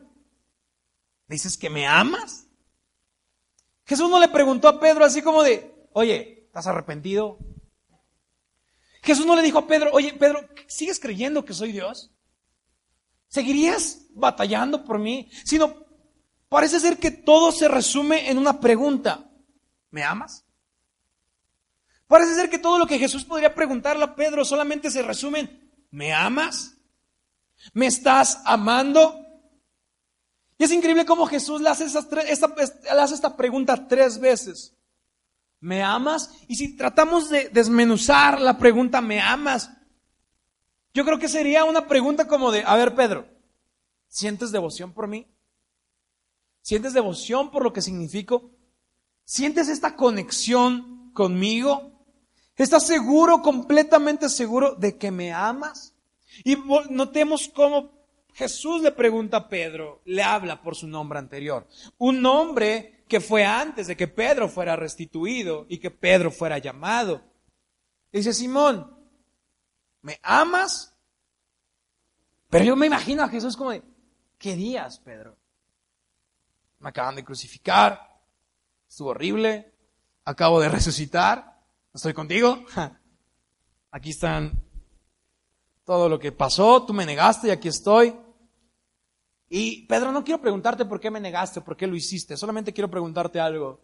¿Dices 1.27 1.57
que 1.57 1.71
me 1.71 1.87
amas? 1.87 2.47
Jesús 3.87 4.11
no 4.11 4.21
le 4.21 4.29
preguntó 4.29 4.69
a 4.69 4.79
Pedro 4.79 5.07
así 5.07 5.23
como 5.23 5.43
de, 5.43 5.75
oye, 5.95 6.45
¿estás 6.45 6.67
arrepentido? 6.67 7.39
Jesús 9.03 9.25
no 9.25 9.35
le 9.35 9.41
dijo 9.41 9.61
a 9.61 9.67
Pedro, 9.67 9.93
oye 9.95 10.13
Pedro, 10.13 10.47
¿sigues 10.67 11.01
creyendo 11.01 11.47
que 11.47 11.55
soy 11.55 11.73
Dios? 11.73 12.13
¿Seguirías 13.29 14.09
batallando 14.11 14.85
por 14.85 14.99
mí? 14.99 15.31
Sino, 15.47 15.87
parece 16.51 16.81
ser 16.81 16.99
que 16.99 17.11
todo 17.11 17.51
se 17.51 17.67
resume 17.67 18.29
en 18.31 18.37
una 18.37 18.61
pregunta. 18.61 19.31
¿Me 19.91 20.05
amas? 20.05 20.45
Parece 22.09 22.35
ser 22.35 22.49
que 22.49 22.59
todo 22.59 22.79
lo 22.79 22.87
que 22.87 22.99
Jesús 22.99 23.25
podría 23.25 23.55
preguntarle 23.55 24.03
a 24.03 24.17
Pedro 24.17 24.45
solamente 24.45 24.91
se 24.91 25.03
resume 25.03 25.41
en, 25.41 25.71
¿me 25.91 26.13
amas? 26.13 26.75
¿Me 27.75 27.87
estás 27.87 28.41
amando? 28.45 29.25
Y 30.57 30.65
es 30.65 30.73
increíble 30.73 31.05
cómo 31.05 31.27
Jesús 31.27 31.61
le 31.61 31.69
hace, 31.69 31.85
esta, 31.85 32.49
le 32.49 33.01
hace 33.01 33.15
esta 33.15 33.37
pregunta 33.37 33.87
tres 33.87 34.19
veces. 34.19 34.75
¿Me 35.61 35.83
amas? 35.83 36.31
Y 36.49 36.57
si 36.57 36.77
tratamos 36.77 37.29
de 37.29 37.51
desmenuzar 37.51 38.41
la 38.41 38.57
pregunta, 38.57 39.01
¿me 39.03 39.21
amas? 39.21 39.71
Yo 40.95 41.05
creo 41.05 41.19
que 41.19 41.29
sería 41.29 41.65
una 41.65 41.87
pregunta 41.87 42.27
como 42.27 42.51
de, 42.51 42.65
a 42.65 42.75
ver 42.77 42.95
Pedro, 42.95 43.29
¿sientes 44.09 44.51
devoción 44.51 44.93
por 44.93 45.09
mí? 45.09 45.27
¿Sientes 46.63 46.95
devoción 46.95 47.51
por 47.51 47.63
lo 47.63 47.73
que 47.73 47.83
significo? 47.83 48.51
¿Sientes 49.25 49.69
esta 49.69 49.95
conexión 49.95 51.13
conmigo? 51.13 51.98
¿Estás 52.59 52.89
seguro, 52.89 53.41
completamente 53.41 54.29
seguro 54.29 54.75
de 54.75 54.99
que 54.99 55.13
me 55.13 55.33
amas? 55.33 55.95
Y 56.43 56.57
notemos 56.91 57.49
cómo 57.55 57.93
Jesús 58.35 58.83
le 58.83 58.91
pregunta 58.91 59.37
a 59.37 59.49
Pedro, 59.49 60.03
le 60.05 60.25
habla 60.25 60.61
por 60.61 60.75
su 60.75 60.89
nombre 60.89 61.21
anterior. 61.21 61.69
Un 61.99 62.21
nombre 62.21 63.05
que 63.09 63.21
fue 63.21 63.45
antes 63.45 63.87
de 63.87 63.97
que 63.97 64.09
Pedro 64.09 64.49
fuera 64.49 64.75
restituido 64.75 65.67
y 65.69 65.79
que 65.79 65.93
Pedro 65.93 66.33
fuera 66.33 66.59
llamado. 66.59 67.23
Dice 68.11 68.33
Simón, 68.33 68.93
¿me 70.03 70.19
amas? 70.23 70.97
Pero 72.51 72.65
yo 72.65 72.77
me 72.77 72.87
imagino 72.87 73.23
a 73.23 73.29
Jesús 73.29 73.57
como 73.57 73.71
de, 73.71 73.85
¿qué 74.37 74.57
días, 74.57 74.99
Pedro? 74.99 75.37
Me 76.81 76.89
acaban 76.89 77.15
de 77.15 77.25
crucificar, 77.25 78.21
estuvo 78.89 79.11
horrible, 79.11 79.73
acabo 80.25 80.61
de 80.61 80.69
resucitar. 80.69 81.58
¿Estoy 81.95 82.13
contigo? 82.13 82.65
Aquí 83.91 84.11
están 84.11 84.63
todo 85.85 86.09
lo 86.09 86.19
que 86.19 86.33
pasó, 86.33 86.85
tú 86.85 86.93
me 86.93 87.07
negaste 87.07 87.49
y 87.49 87.51
aquí 87.51 87.69
estoy. 87.69 88.15
Y 89.49 89.87
Pedro, 89.87 90.13
no 90.13 90.23
quiero 90.23 90.41
preguntarte 90.41 90.85
por 90.85 91.01
qué 91.01 91.11
me 91.11 91.21
negaste 91.21 91.63
por 91.63 91.77
qué 91.77 91.87
lo 91.87 91.97
hiciste, 91.97 92.37
solamente 92.37 92.75
quiero 92.75 92.91
preguntarte 92.91 93.41
algo. 93.41 93.81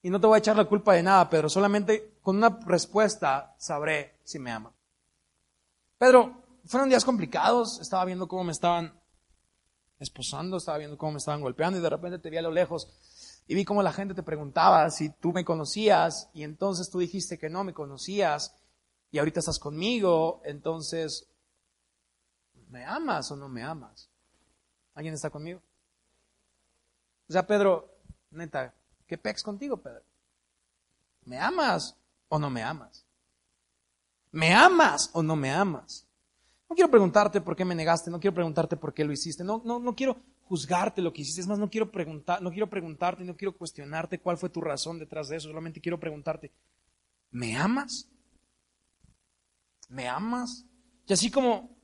Y 0.00 0.10
no 0.10 0.20
te 0.20 0.26
voy 0.26 0.36
a 0.36 0.38
echar 0.38 0.56
la 0.56 0.64
culpa 0.64 0.94
de 0.94 1.02
nada, 1.02 1.28
Pedro, 1.28 1.48
solamente 1.48 2.16
con 2.22 2.36
una 2.36 2.58
respuesta 2.66 3.54
sabré 3.58 4.18
si 4.24 4.38
me 4.38 4.50
ama. 4.50 4.72
Pedro, 5.98 6.42
fueron 6.64 6.88
días 6.88 7.04
complicados, 7.04 7.78
estaba 7.80 8.04
viendo 8.06 8.26
cómo 8.26 8.44
me 8.44 8.52
estaban 8.52 8.98
esposando, 9.98 10.56
estaba 10.56 10.78
viendo 10.78 10.96
cómo 10.96 11.12
me 11.12 11.18
estaban 11.18 11.42
golpeando 11.42 11.78
y 11.78 11.82
de 11.82 11.90
repente 11.90 12.18
te 12.18 12.30
vi 12.30 12.38
a 12.38 12.42
lo 12.42 12.50
lejos 12.50 12.88
y 13.46 13.54
vi 13.54 13.64
cómo 13.64 13.82
la 13.82 13.92
gente 13.92 14.14
te 14.14 14.22
preguntaba 14.22 14.88
si 14.90 15.10
tú 15.10 15.32
me 15.32 15.44
conocías 15.44 16.28
y 16.32 16.42
entonces 16.42 16.90
tú 16.90 16.98
dijiste 16.98 17.38
que 17.38 17.50
no 17.50 17.64
me 17.64 17.74
conocías 17.74 18.54
y 19.10 19.18
ahorita 19.18 19.40
estás 19.40 19.58
conmigo, 19.58 20.40
entonces, 20.44 21.28
¿me 22.68 22.84
amas 22.84 23.30
o 23.30 23.36
no 23.36 23.48
me 23.48 23.62
amas? 23.62 24.08
¿Alguien 24.94 25.14
está 25.14 25.28
conmigo? 25.30 25.60
O 27.28 27.32
sea, 27.32 27.46
Pedro, 27.46 27.90
neta, 28.30 28.74
¿qué 29.06 29.18
pex 29.18 29.42
contigo, 29.42 29.76
Pedro? 29.76 30.02
¿Me 31.24 31.38
amas 31.38 31.96
o 32.28 32.38
no 32.38 32.48
me 32.48 32.62
amas? 32.62 33.04
¿Me 34.30 34.54
amas 34.54 35.10
o 35.12 35.22
no 35.22 35.36
me 35.36 35.52
amas? 35.52 36.06
No 36.68 36.74
quiero 36.74 36.90
preguntarte 36.90 37.42
por 37.42 37.54
qué 37.54 37.66
me 37.66 37.74
negaste, 37.74 38.10
no 38.10 38.18
quiero 38.18 38.34
preguntarte 38.34 38.78
por 38.78 38.94
qué 38.94 39.04
lo 39.04 39.12
hiciste, 39.12 39.44
no, 39.44 39.60
no, 39.64 39.78
no 39.78 39.94
quiero 39.94 40.16
juzgarte 40.52 41.00
lo 41.00 41.14
que 41.14 41.22
hiciste, 41.22 41.40
es 41.40 41.46
más, 41.46 41.58
no 41.58 41.70
quiero 41.70 41.90
preguntar, 41.90 42.42
no 42.42 42.50
quiero 42.50 42.68
preguntarte, 42.68 43.24
no 43.24 43.34
quiero 43.34 43.56
cuestionarte 43.56 44.18
cuál 44.18 44.36
fue 44.36 44.50
tu 44.50 44.60
razón 44.60 44.98
detrás 44.98 45.28
de 45.28 45.36
eso, 45.36 45.48
solamente 45.48 45.80
quiero 45.80 45.98
preguntarte, 45.98 46.52
¿me 47.30 47.56
amas? 47.56 48.06
¿Me 49.88 50.06
amas? 50.06 50.66
Y 51.06 51.12
así 51.14 51.30
como 51.30 51.74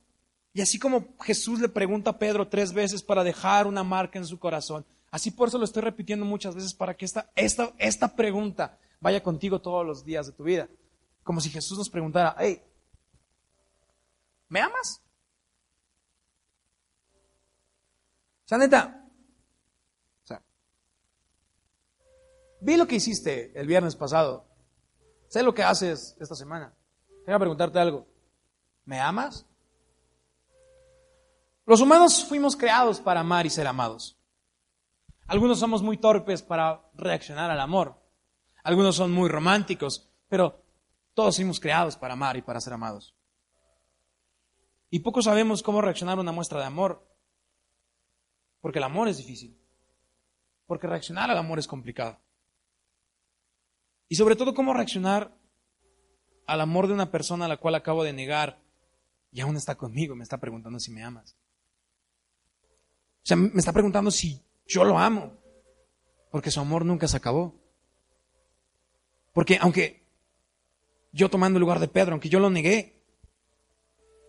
y 0.53 0.61
así 0.61 0.77
como 0.77 1.15
Jesús 1.19 1.59
le 1.59 1.67
pregunta 1.67 2.11
a 2.11 2.19
Pedro 2.19 2.47
tres 2.47 2.71
veces 2.71 3.01
para 3.01 3.23
dejar 3.23 3.65
una 3.65 3.83
marca 3.83 4.19
en 4.19 4.25
su 4.27 4.37
corazón, 4.37 4.85
así 5.09 5.31
por 5.31 5.47
eso 5.47 5.57
lo 5.57 5.65
estoy 5.65 5.81
repitiendo 5.81 6.23
muchas 6.23 6.53
veces 6.53 6.75
para 6.75 6.95
que 6.95 7.05
esta, 7.05 7.31
esta, 7.35 7.73
esta 7.79 8.15
pregunta 8.15 8.77
vaya 8.99 9.23
contigo 9.23 9.59
todos 9.59 9.83
los 9.83 10.05
días 10.05 10.27
de 10.27 10.33
tu 10.33 10.43
vida. 10.43 10.69
Como 11.23 11.41
si 11.41 11.49
Jesús 11.49 11.75
nos 11.75 11.89
preguntara, 11.89 12.35
hey, 12.37 12.61
¿me 14.47 14.61
amas? 14.61 15.01
Sea, 18.49 18.57
neta, 18.57 19.05
o 20.23 20.25
sea, 20.25 20.41
vi 22.61 22.77
lo 22.77 22.87
que 22.87 22.95
hiciste 22.95 23.51
el 23.53 23.67
viernes 23.67 23.95
pasado, 23.95 24.47
sé 25.27 25.43
lo 25.43 25.53
que 25.53 25.61
haces 25.61 26.17
esta 26.19 26.33
semana. 26.33 26.73
Quiero 27.23 27.39
preguntarte 27.39 27.77
algo. 27.77 28.07
¿Me 28.85 28.99
amas? 28.99 29.45
Los 31.67 31.79
humanos 31.79 32.25
fuimos 32.25 32.55
creados 32.55 32.99
para 32.99 33.19
amar 33.19 33.45
y 33.45 33.51
ser 33.51 33.67
amados. 33.67 34.17
Algunos 35.27 35.59
somos 35.59 35.83
muy 35.83 35.97
torpes 35.97 36.41
para 36.41 36.89
reaccionar 36.95 37.51
al 37.51 37.59
amor. 37.59 38.01
Algunos 38.63 38.95
son 38.95 39.11
muy 39.11 39.29
románticos, 39.29 40.09
pero 40.27 40.65
todos 41.13 41.35
fuimos 41.35 41.59
creados 41.59 41.97
para 41.97 42.13
amar 42.13 42.35
y 42.35 42.41
para 42.41 42.59
ser 42.59 42.73
amados. 42.73 43.15
Y 44.89 45.01
pocos 45.01 45.25
sabemos 45.25 45.61
cómo 45.61 45.81
reaccionar 45.81 46.17
a 46.17 46.21
una 46.21 46.31
muestra 46.31 46.59
de 46.59 46.65
amor, 46.65 47.07
porque 48.61 48.79
el 48.79 48.83
amor 48.83 49.07
es 49.07 49.17
difícil, 49.17 49.57
porque 50.65 50.87
reaccionar 50.87 51.29
al 51.29 51.37
amor 51.37 51.59
es 51.59 51.67
complicado. 51.67 52.19
Y 54.07 54.15
sobre 54.15 54.35
todo 54.35 54.53
cómo 54.53 54.73
reaccionar 54.73 55.35
al 56.45 56.61
amor 56.61 56.87
de 56.87 56.93
una 56.93 57.11
persona 57.11 57.45
a 57.45 57.47
la 57.47 57.57
cual 57.57 57.75
acabo 57.75 58.03
de 58.03 58.13
negar 58.13 58.59
y 59.31 59.41
aún 59.41 59.55
está 59.55 59.75
conmigo, 59.75 60.15
me 60.15 60.23
está 60.23 60.39
preguntando 60.39 60.79
si 60.79 60.91
me 60.91 61.03
amas. 61.03 61.35
O 63.23 63.25
sea, 63.29 63.37
me 63.37 63.59
está 63.59 63.71
preguntando 63.71 64.09
si 64.09 64.41
yo 64.65 64.83
lo 64.83 64.97
amo, 64.97 65.37
porque 66.31 66.51
su 66.51 66.59
amor 66.59 66.85
nunca 66.85 67.07
se 67.07 67.17
acabó. 67.17 67.55
Porque 69.33 69.57
aunque 69.61 70.03
yo 71.11 71.29
tomando 71.29 71.57
el 71.57 71.61
lugar 71.61 71.79
de 71.79 71.87
Pedro, 71.87 72.13
aunque 72.13 72.29
yo 72.29 72.39
lo 72.39 72.49
negué, 72.49 73.03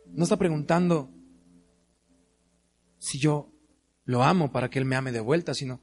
no 0.07 0.25
está 0.25 0.37
preguntando 0.37 1.11
si 2.99 3.19
yo 3.19 3.50
lo 4.11 4.25
amo 4.25 4.51
para 4.51 4.69
que 4.69 4.81
él 4.81 4.85
me 4.85 4.97
ame 4.97 5.13
de 5.13 5.21
vuelta, 5.21 5.55
sino 5.55 5.81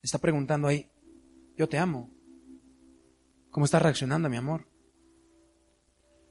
está 0.00 0.16
preguntando 0.18 0.66
ahí, 0.66 0.90
yo 1.56 1.68
te 1.68 1.76
amo. 1.76 2.10
¿Cómo 3.50 3.66
estás 3.66 3.82
reaccionando 3.82 4.28
a 4.28 4.30
mi 4.30 4.38
amor? 4.38 4.66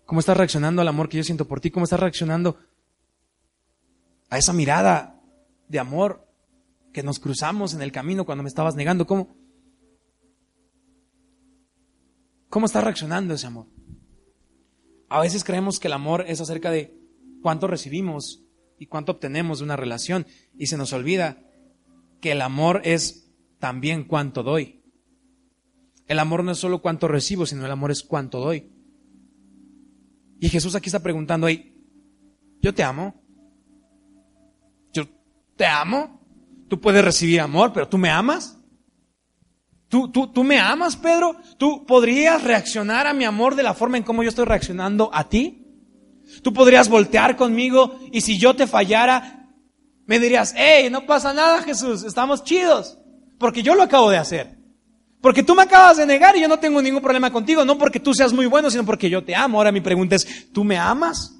¿Cómo 0.06 0.20
estás 0.20 0.36
reaccionando 0.36 0.82
al 0.82 0.88
amor 0.88 1.08
que 1.08 1.18
yo 1.18 1.24
siento 1.24 1.48
por 1.48 1.62
ti? 1.62 1.70
¿Cómo 1.70 1.84
estás 1.84 2.00
reaccionando 2.00 2.58
a 4.32 4.40
esa 4.40 4.54
mirada 4.54 5.22
de 5.68 5.78
amor 5.78 6.28
que 6.94 7.04
nos 7.04 7.20
cruzamos 7.20 7.76
en 7.76 7.84
el 7.84 7.92
camino 7.92 8.26
cuando 8.26 8.44
me 8.44 8.50
estabas 8.50 8.76
negando. 8.76 9.06
¿Cómo? 9.06 9.36
¿Cómo 12.50 12.66
está 12.66 12.82
reaccionando 12.82 13.36
ese 13.36 13.46
amor? 13.46 13.68
A 15.10 15.22
veces 15.22 15.44
creemos 15.44 15.80
que 15.80 15.88
el 15.88 15.94
amor 15.94 16.26
es 16.28 16.42
acerca 16.42 16.72
de 16.72 16.98
cuánto 17.44 17.68
recibimos 17.68 18.44
y 18.80 18.88
cuánto 18.88 19.12
obtenemos 19.12 19.60
de 19.60 19.66
una 19.66 19.76
relación 19.76 20.26
y 20.58 20.68
se 20.68 20.78
nos 20.78 20.94
olvida 20.94 21.38
que 22.22 22.32
el 22.32 22.42
amor 22.42 22.82
es 22.84 23.32
también 23.60 24.06
cuánto 24.06 24.42
doy. 24.42 24.82
El 26.08 26.20
amor 26.20 26.44
no 26.44 26.52
es 26.52 26.58
solo 26.58 26.82
cuánto 26.82 27.08
recibo, 27.08 27.46
sino 27.46 27.66
el 27.66 27.72
amor 27.72 27.92
es 27.92 28.04
cuánto 28.04 28.40
doy. 28.40 28.72
Y 30.40 30.50
Jesús 30.50 30.74
aquí 30.74 30.88
está 30.88 31.04
preguntando 31.04 31.46
ahí, 31.46 31.76
yo 32.62 32.74
te 32.74 32.84
amo, 32.84 33.20
te 35.60 35.66
amo. 35.66 36.22
Tú 36.70 36.80
puedes 36.80 37.04
recibir 37.04 37.42
amor, 37.42 37.74
pero 37.74 37.90
tú 37.90 37.98
me 37.98 38.10
amas. 38.10 38.58
¿Tú, 39.90 40.10
tú, 40.10 40.32
tú 40.32 40.46
me 40.46 40.58
amas, 40.58 40.96
Pedro? 40.96 41.36
¿Tú 41.58 41.86
podrías 41.86 42.42
reaccionar 42.46 43.08
a 43.08 43.14
mi 43.14 43.26
amor 43.26 43.56
de 43.56 43.64
la 43.64 43.74
forma 43.74 43.98
en 43.98 44.04
cómo 44.04 44.24
yo 44.24 44.30
estoy 44.30 44.46
reaccionando 44.46 45.10
a 45.14 45.28
ti? 45.28 45.69
¿Tú 46.42 46.54
podrías 46.54 46.90
voltear 46.90 47.36
conmigo 47.36 48.00
y 48.12 48.22
si 48.22 48.38
yo 48.38 48.56
te 48.56 48.68
fallara, 48.68 49.48
me 50.06 50.20
dirías, 50.20 50.54
hey, 50.58 50.90
no 50.90 51.06
pasa 51.06 51.34
nada, 51.34 51.62
Jesús, 51.62 52.04
estamos 52.04 52.44
chidos? 52.44 52.98
Porque 53.38 53.62
yo 53.62 53.76
lo 53.76 53.84
acabo 53.84 54.10
de 54.10 54.18
hacer. 54.18 54.58
Porque 55.22 55.44
tú 55.44 55.54
me 55.54 55.64
acabas 55.64 55.98
de 55.98 56.06
negar 56.06 56.36
y 56.38 56.42
yo 56.42 56.48
no 56.48 56.60
tengo 56.60 56.82
ningún 56.82 57.02
problema 57.02 57.32
contigo, 57.32 57.66
no 57.66 57.78
porque 57.78 58.00
tú 58.00 58.14
seas 58.14 58.32
muy 58.32 58.46
bueno, 58.46 58.72
sino 58.72 58.86
porque 58.86 59.10
yo 59.10 59.24
te 59.24 59.36
amo. 59.36 59.58
Ahora 59.58 59.72
mi 59.72 59.82
pregunta 59.82 60.16
es, 60.16 60.52
¿tú 60.54 60.64
me 60.64 60.78
amas? 60.78 61.36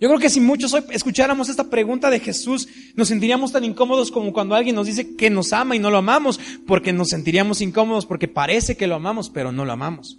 Yo 0.00 0.08
creo 0.08 0.20
que 0.20 0.28
si 0.28 0.40
muchos 0.40 0.72
hoy 0.74 0.82
escucháramos 0.90 1.48
esta 1.48 1.70
pregunta 1.70 2.10
de 2.10 2.20
Jesús, 2.20 2.68
nos 2.94 3.08
sentiríamos 3.08 3.52
tan 3.52 3.64
incómodos 3.64 4.10
como 4.10 4.32
cuando 4.32 4.54
alguien 4.54 4.74
nos 4.74 4.86
dice 4.86 5.14
que 5.16 5.30
nos 5.30 5.52
ama 5.52 5.76
y 5.76 5.78
no 5.78 5.90
lo 5.90 5.98
amamos, 5.98 6.40
porque 6.66 6.92
nos 6.92 7.08
sentiríamos 7.08 7.60
incómodos 7.60 8.04
porque 8.04 8.28
parece 8.28 8.76
que 8.76 8.86
lo 8.86 8.96
amamos, 8.96 9.30
pero 9.30 9.52
no 9.52 9.64
lo 9.64 9.72
amamos. 9.72 10.18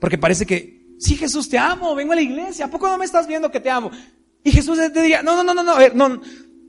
Porque 0.00 0.18
parece 0.18 0.44
que, 0.44 0.83
sí 1.04 1.16
Jesús, 1.16 1.48
te 1.48 1.58
amo, 1.58 1.94
vengo 1.94 2.12
a 2.12 2.16
la 2.16 2.22
iglesia, 2.22 2.66
¿a 2.66 2.70
poco 2.70 2.88
no 2.88 2.96
me 2.96 3.04
estás 3.04 3.26
viendo 3.26 3.50
que 3.50 3.60
te 3.60 3.70
amo? 3.70 3.90
Y 4.42 4.50
Jesús 4.50 4.78
te 4.78 5.02
diría, 5.02 5.22
no, 5.22 5.36
no, 5.36 5.44
no, 5.44 5.54
no, 5.54 5.62
no, 5.62 5.88
no, 5.94 6.20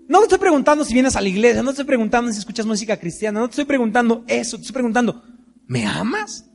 no 0.08 0.20
te 0.20 0.24
estoy 0.24 0.40
preguntando 0.40 0.84
si 0.84 0.94
vienes 0.94 1.16
a 1.16 1.22
la 1.22 1.30
iglesia, 1.30 1.62
no 1.62 1.70
te 1.70 1.82
estoy 1.82 1.86
preguntando 1.86 2.32
si 2.32 2.40
escuchas 2.40 2.66
música 2.66 2.98
cristiana, 2.98 3.40
no 3.40 3.48
te 3.48 3.54
estoy 3.54 3.66
preguntando 3.66 4.24
eso, 4.28 4.58
te 4.58 4.64
estoy 4.64 4.74
preguntando, 4.74 5.24
¿me 5.68 5.86
amas? 5.86 6.46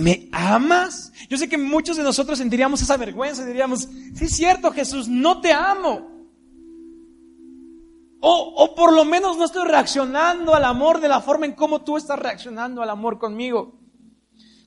¿me 0.00 0.28
amas? 0.32 1.12
Yo 1.28 1.36
sé 1.36 1.48
que 1.48 1.58
muchos 1.58 1.96
de 1.96 2.02
nosotros 2.02 2.38
sentiríamos 2.38 2.82
esa 2.82 2.96
vergüenza 2.96 3.42
y 3.42 3.46
diríamos, 3.46 3.88
sí 4.14 4.24
es 4.24 4.36
cierto 4.36 4.72
Jesús, 4.72 5.08
no 5.08 5.40
te 5.40 5.52
amo. 5.52 6.08
O, 8.22 8.54
o 8.56 8.74
por 8.74 8.92
lo 8.92 9.04
menos 9.04 9.38
no 9.38 9.44
estoy 9.44 9.66
reaccionando 9.66 10.54
al 10.54 10.64
amor 10.64 11.00
de 11.00 11.08
la 11.08 11.20
forma 11.20 11.46
en 11.46 11.52
cómo 11.52 11.82
tú 11.82 11.96
estás 11.96 12.18
reaccionando 12.18 12.82
al 12.82 12.90
amor 12.90 13.18
conmigo. 13.18 13.79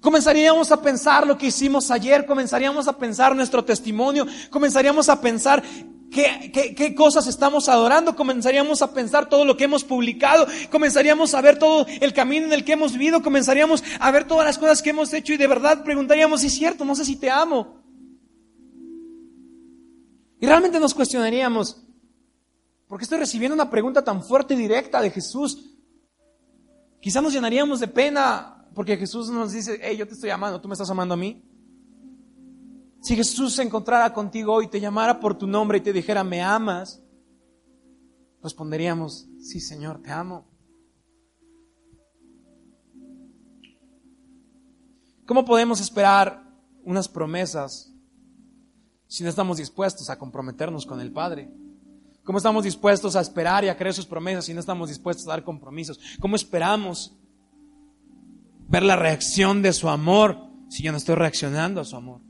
Comenzaríamos 0.04 0.70
a 0.70 0.82
pensar 0.82 1.26
lo 1.26 1.38
que 1.38 1.46
hicimos 1.46 1.90
ayer, 1.90 2.26
comenzaríamos 2.26 2.90
a 2.90 2.98
pensar 2.98 3.34
nuestro 3.34 3.64
testimonio, 3.64 4.28
comenzaríamos 4.50 5.08
a 5.08 5.22
pensar 5.22 5.64
¿Qué, 6.12 6.94
cosas 6.94 7.26
estamos 7.26 7.70
adorando? 7.70 8.14
Comenzaríamos 8.14 8.82
a 8.82 8.94
pensar 8.94 9.30
todo 9.30 9.46
lo 9.46 9.56
que 9.56 9.64
hemos 9.64 9.86
publicado, 9.86 10.46
comenzaríamos 10.70 11.34
a 11.34 11.42
ver 11.42 11.58
todo 11.58 11.88
el 12.02 12.12
camino 12.12 12.48
en 12.48 12.54
el 12.54 12.66
que 12.66 12.74
hemos 12.74 12.92
vivido, 12.92 13.24
comenzaríamos 13.24 13.82
a 13.98 14.12
ver 14.12 14.28
todas 14.28 14.46
las 14.46 14.58
cosas 14.58 14.82
que 14.82 14.90
hemos 14.90 15.14
hecho 15.14 15.34
y 15.34 15.38
de 15.38 15.48
verdad 15.48 15.86
preguntaríamos, 15.86 16.42
si 16.42 16.48
es 16.48 16.54
cierto, 16.54 16.84
no 16.84 16.96
sé 16.96 17.06
si 17.06 17.16
te 17.16 17.32
amo. 17.32 17.82
Y 20.42 20.46
realmente 20.46 20.82
nos 20.82 20.94
cuestionaríamos, 20.94 21.82
¿por 22.90 23.00
qué 23.00 23.06
estoy 23.06 23.20
recibiendo 23.20 23.56
una 23.56 23.70
pregunta 23.70 24.04
tan 24.04 24.22
fuerte 24.22 24.54
y 24.54 24.58
directa 24.58 25.02
de 25.02 25.12
Jesús? 25.12 25.78
Quizá 27.00 27.22
nos 27.22 27.32
llenaríamos 27.32 27.80
de 27.80 27.88
pena 27.88 28.63
porque 28.74 28.98
Jesús 28.98 29.30
nos 29.30 29.52
dice, 29.52 29.80
hey, 29.82 29.98
yo 29.98 30.08
te 30.08 30.14
estoy 30.14 30.30
amando, 30.30 30.60
tú 30.60 30.68
me 30.68 30.74
estás 30.74 30.90
amando 30.90 31.14
a 31.14 31.18
mí. 31.18 31.44
Si 33.02 33.16
Jesús 33.16 33.54
se 33.54 33.64
encontrara 33.64 34.14
contigo 34.14 34.54
hoy, 34.54 34.68
te 34.68 34.80
llamara 34.80 35.20
por 35.20 35.38
tu 35.38 35.46
nombre 35.46 35.78
y 35.78 35.82
te 35.82 35.92
dijera, 35.94 36.24
¿me 36.24 36.42
amas? 36.42 37.02
Responderíamos, 38.42 39.28
sí 39.40 39.60
Señor, 39.60 40.02
te 40.02 40.12
amo. 40.12 40.48
¿Cómo 45.26 45.46
podemos 45.46 45.80
esperar 45.80 46.44
unas 46.84 47.08
promesas 47.08 47.94
si 49.08 49.24
no 49.24 49.30
estamos 49.30 49.58
dispuestos 49.58 50.10
a 50.10 50.18
comprometernos 50.18 50.86
con 50.86 51.00
el 51.00 51.12
Padre? 51.12 51.50
¿Cómo 52.24 52.38
estamos 52.38 52.64
dispuestos 52.64 53.16
a 53.16 53.22
esperar 53.22 53.64
y 53.64 53.70
a 53.70 53.78
creer 53.78 53.94
sus 53.94 54.06
promesas 54.06 54.46
si 54.46 54.54
no 54.54 54.60
estamos 54.60 54.90
dispuestos 54.90 55.28
a 55.28 55.32
dar 55.32 55.44
compromisos? 55.44 56.00
¿Cómo 56.20 56.36
esperamos 56.36 57.18
ver 58.74 58.82
la 58.82 58.96
reacción 58.96 59.62
de 59.62 59.72
su 59.72 59.88
amor 59.88 60.50
si 60.68 60.82
yo 60.82 60.92
no 60.92 60.98
estoy 60.98 61.14
reaccionando 61.14 61.80
a 61.80 61.86
su 61.86 61.96
amor? 61.96 62.22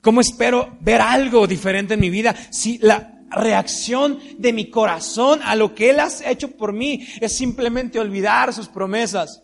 ¿Cómo 0.00 0.20
espero 0.20 0.78
ver 0.80 1.00
algo 1.00 1.48
diferente 1.48 1.94
en 1.94 2.00
mi 2.00 2.08
vida 2.08 2.36
si 2.52 2.78
la 2.78 3.26
reacción 3.28 4.20
de 4.38 4.52
mi 4.52 4.70
corazón 4.70 5.40
a 5.42 5.56
lo 5.56 5.74
que 5.74 5.90
Él 5.90 5.98
ha 5.98 6.08
hecho 6.24 6.56
por 6.56 6.72
mí 6.72 7.04
es 7.20 7.36
simplemente 7.36 7.98
olvidar 7.98 8.54
sus 8.54 8.68
promesas? 8.68 9.42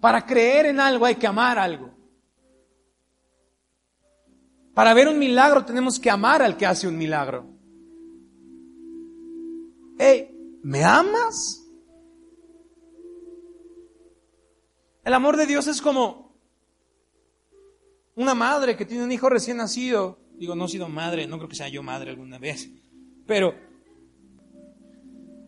Para 0.00 0.24
creer 0.24 0.64
en 0.66 0.80
algo 0.80 1.04
hay 1.04 1.16
que 1.16 1.26
amar 1.26 1.58
algo. 1.58 1.92
Para 4.72 4.94
ver 4.94 5.08
un 5.08 5.18
milagro 5.18 5.62
tenemos 5.62 6.00
que 6.00 6.08
amar 6.08 6.40
al 6.40 6.56
que 6.56 6.64
hace 6.64 6.88
un 6.88 6.96
milagro. 6.96 7.50
Hey, 9.98 10.31
¿me 10.62 10.84
amas? 10.84 11.62
El 15.04 15.14
amor 15.14 15.36
de 15.36 15.46
Dios 15.46 15.66
es 15.66 15.82
como 15.82 16.36
una 18.14 18.34
madre 18.34 18.76
que 18.76 18.86
tiene 18.86 19.04
un 19.04 19.12
hijo 19.12 19.28
recién 19.28 19.56
nacido. 19.56 20.18
Digo, 20.36 20.54
no 20.54 20.66
he 20.66 20.68
sido 20.68 20.88
madre, 20.88 21.26
no 21.26 21.38
creo 21.38 21.48
que 21.48 21.56
sea 21.56 21.68
yo 21.68 21.82
madre 21.82 22.10
alguna 22.10 22.38
vez. 22.38 22.70
Pero, 23.26 23.54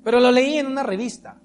pero 0.03 0.21
lo 0.21 0.31
leí 0.33 0.59
en 0.59 0.67
una 0.67 0.83
revista 0.83 1.41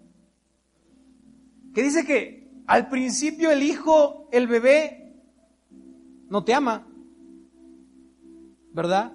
que 1.74 1.84
dice 1.84 2.06
que 2.06 2.50
al 2.68 2.90
principio 2.90 3.52
el 3.52 3.64
hijo, 3.64 4.28
el 4.32 4.48
bebé, 4.48 5.16
no 6.30 6.44
te 6.44 6.54
ama. 6.54 6.88
¿Verdad? 8.72 9.14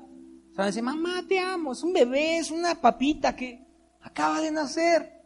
O 0.51 0.55
sea, 0.55 0.67
dice, 0.67 0.83
mamá, 0.83 1.25
te 1.27 1.39
amo. 1.39 1.73
Es 1.73 1.83
un 1.83 1.93
bebé, 1.93 2.39
es 2.39 2.51
una 2.51 2.81
papita 2.81 3.35
que 3.35 3.64
acaba 4.05 4.41
de 4.41 4.51
nacer. 4.51 5.23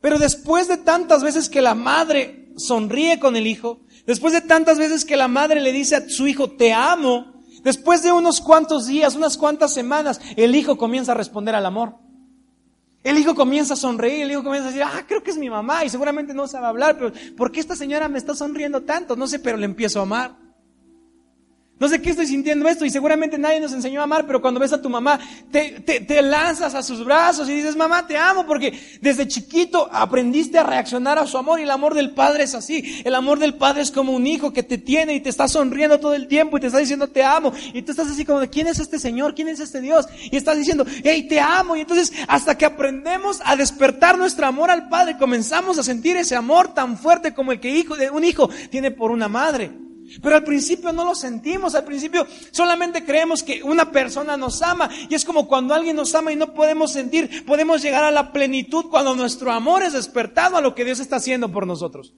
Pero 0.00 0.18
después 0.18 0.66
de 0.66 0.78
tantas 0.78 1.22
veces 1.22 1.48
que 1.48 1.60
la 1.60 1.74
madre 1.74 2.52
sonríe 2.56 3.20
con 3.20 3.36
el 3.36 3.46
hijo, 3.46 3.80
después 4.06 4.32
de 4.32 4.40
tantas 4.40 4.78
veces 4.78 5.04
que 5.04 5.16
la 5.16 5.28
madre 5.28 5.60
le 5.60 5.72
dice 5.72 5.96
a 5.96 6.08
su 6.08 6.26
hijo, 6.26 6.50
te 6.50 6.72
amo, 6.72 7.42
después 7.62 8.02
de 8.02 8.12
unos 8.12 8.40
cuantos 8.40 8.86
días, 8.86 9.14
unas 9.14 9.36
cuantas 9.36 9.72
semanas, 9.72 10.20
el 10.36 10.56
hijo 10.56 10.76
comienza 10.78 11.12
a 11.12 11.16
responder 11.16 11.54
al 11.54 11.66
amor. 11.66 11.96
El 13.04 13.18
hijo 13.18 13.36
comienza 13.36 13.74
a 13.74 13.76
sonreír, 13.76 14.22
el 14.22 14.32
hijo 14.32 14.42
comienza 14.42 14.68
a 14.68 14.72
decir, 14.72 14.84
ah, 14.84 15.04
creo 15.06 15.22
que 15.22 15.30
es 15.30 15.38
mi 15.38 15.48
mamá 15.48 15.84
y 15.84 15.90
seguramente 15.90 16.34
no 16.34 16.48
sabe 16.48 16.66
hablar, 16.66 16.98
pero 16.98 17.12
¿por 17.36 17.52
qué 17.52 17.60
esta 17.60 17.76
señora 17.76 18.08
me 18.08 18.18
está 18.18 18.34
sonriendo 18.34 18.82
tanto? 18.82 19.14
No 19.14 19.28
sé, 19.28 19.38
pero 19.38 19.56
le 19.56 19.66
empiezo 19.66 20.00
a 20.00 20.02
amar. 20.02 20.45
No 21.78 21.88
sé 21.88 22.00
qué 22.00 22.08
estoy 22.08 22.26
sintiendo 22.26 22.66
esto 22.70 22.86
y 22.86 22.90
seguramente 22.90 23.36
nadie 23.36 23.60
nos 23.60 23.74
enseñó 23.74 24.00
a 24.00 24.04
amar, 24.04 24.26
pero 24.26 24.40
cuando 24.40 24.58
ves 24.58 24.72
a 24.72 24.80
tu 24.80 24.88
mamá, 24.88 25.20
te, 25.50 25.80
te, 25.80 26.22
lanzas 26.22 26.74
a 26.74 26.82
sus 26.82 27.04
brazos 27.04 27.50
y 27.50 27.52
dices, 27.52 27.76
mamá, 27.76 28.06
te 28.06 28.16
amo, 28.16 28.46
porque 28.46 28.98
desde 29.02 29.28
chiquito 29.28 29.86
aprendiste 29.92 30.58
a 30.58 30.62
reaccionar 30.62 31.18
a 31.18 31.26
su 31.26 31.36
amor 31.36 31.60
y 31.60 31.64
el 31.64 31.70
amor 31.70 31.92
del 31.92 32.12
Padre 32.12 32.44
es 32.44 32.54
así. 32.54 33.02
El 33.04 33.14
amor 33.14 33.38
del 33.38 33.56
Padre 33.56 33.82
es 33.82 33.90
como 33.90 34.12
un 34.12 34.26
hijo 34.26 34.54
que 34.54 34.62
te 34.62 34.78
tiene 34.78 35.16
y 35.16 35.20
te 35.20 35.28
está 35.28 35.48
sonriendo 35.48 36.00
todo 36.00 36.14
el 36.14 36.28
tiempo 36.28 36.56
y 36.56 36.62
te 36.62 36.68
está 36.68 36.78
diciendo, 36.78 37.08
te 37.08 37.22
amo. 37.22 37.52
Y 37.74 37.82
tú 37.82 37.90
estás 37.90 38.08
así 38.08 38.24
como 38.24 38.40
de, 38.40 38.48
¿quién 38.48 38.68
es 38.68 38.78
este 38.78 38.98
Señor? 38.98 39.34
¿Quién 39.34 39.48
es 39.48 39.60
este 39.60 39.82
Dios? 39.82 40.06
Y 40.30 40.34
estás 40.34 40.56
diciendo, 40.56 40.86
hey, 41.04 41.26
te 41.28 41.40
amo. 41.40 41.76
Y 41.76 41.80
entonces, 41.80 42.10
hasta 42.26 42.56
que 42.56 42.64
aprendemos 42.64 43.42
a 43.44 43.54
despertar 43.54 44.16
nuestro 44.16 44.46
amor 44.46 44.70
al 44.70 44.88
Padre, 44.88 45.18
comenzamos 45.18 45.78
a 45.78 45.82
sentir 45.82 46.16
ese 46.16 46.36
amor 46.36 46.72
tan 46.72 46.96
fuerte 46.96 47.34
como 47.34 47.52
el 47.52 47.60
que 47.60 47.68
hijo, 47.68 47.96
un 48.12 48.24
hijo 48.24 48.48
tiene 48.70 48.90
por 48.90 49.10
una 49.10 49.28
madre. 49.28 49.85
Pero 50.22 50.36
al 50.36 50.44
principio 50.44 50.92
no 50.92 51.04
lo 51.04 51.14
sentimos, 51.14 51.74
al 51.74 51.84
principio 51.84 52.26
solamente 52.50 53.04
creemos 53.04 53.42
que 53.42 53.62
una 53.62 53.90
persona 53.90 54.36
nos 54.36 54.62
ama 54.62 54.88
y 55.08 55.14
es 55.14 55.24
como 55.24 55.46
cuando 55.46 55.74
alguien 55.74 55.96
nos 55.96 56.14
ama 56.14 56.32
y 56.32 56.36
no 56.36 56.54
podemos 56.54 56.92
sentir, 56.92 57.44
podemos 57.44 57.82
llegar 57.82 58.04
a 58.04 58.10
la 58.10 58.32
plenitud 58.32 58.86
cuando 58.90 59.14
nuestro 59.14 59.52
amor 59.52 59.82
es 59.82 59.92
despertado 59.92 60.56
a 60.56 60.60
lo 60.60 60.74
que 60.74 60.84
Dios 60.84 61.00
está 61.00 61.16
haciendo 61.16 61.50
por 61.50 61.66
nosotros. 61.66 62.14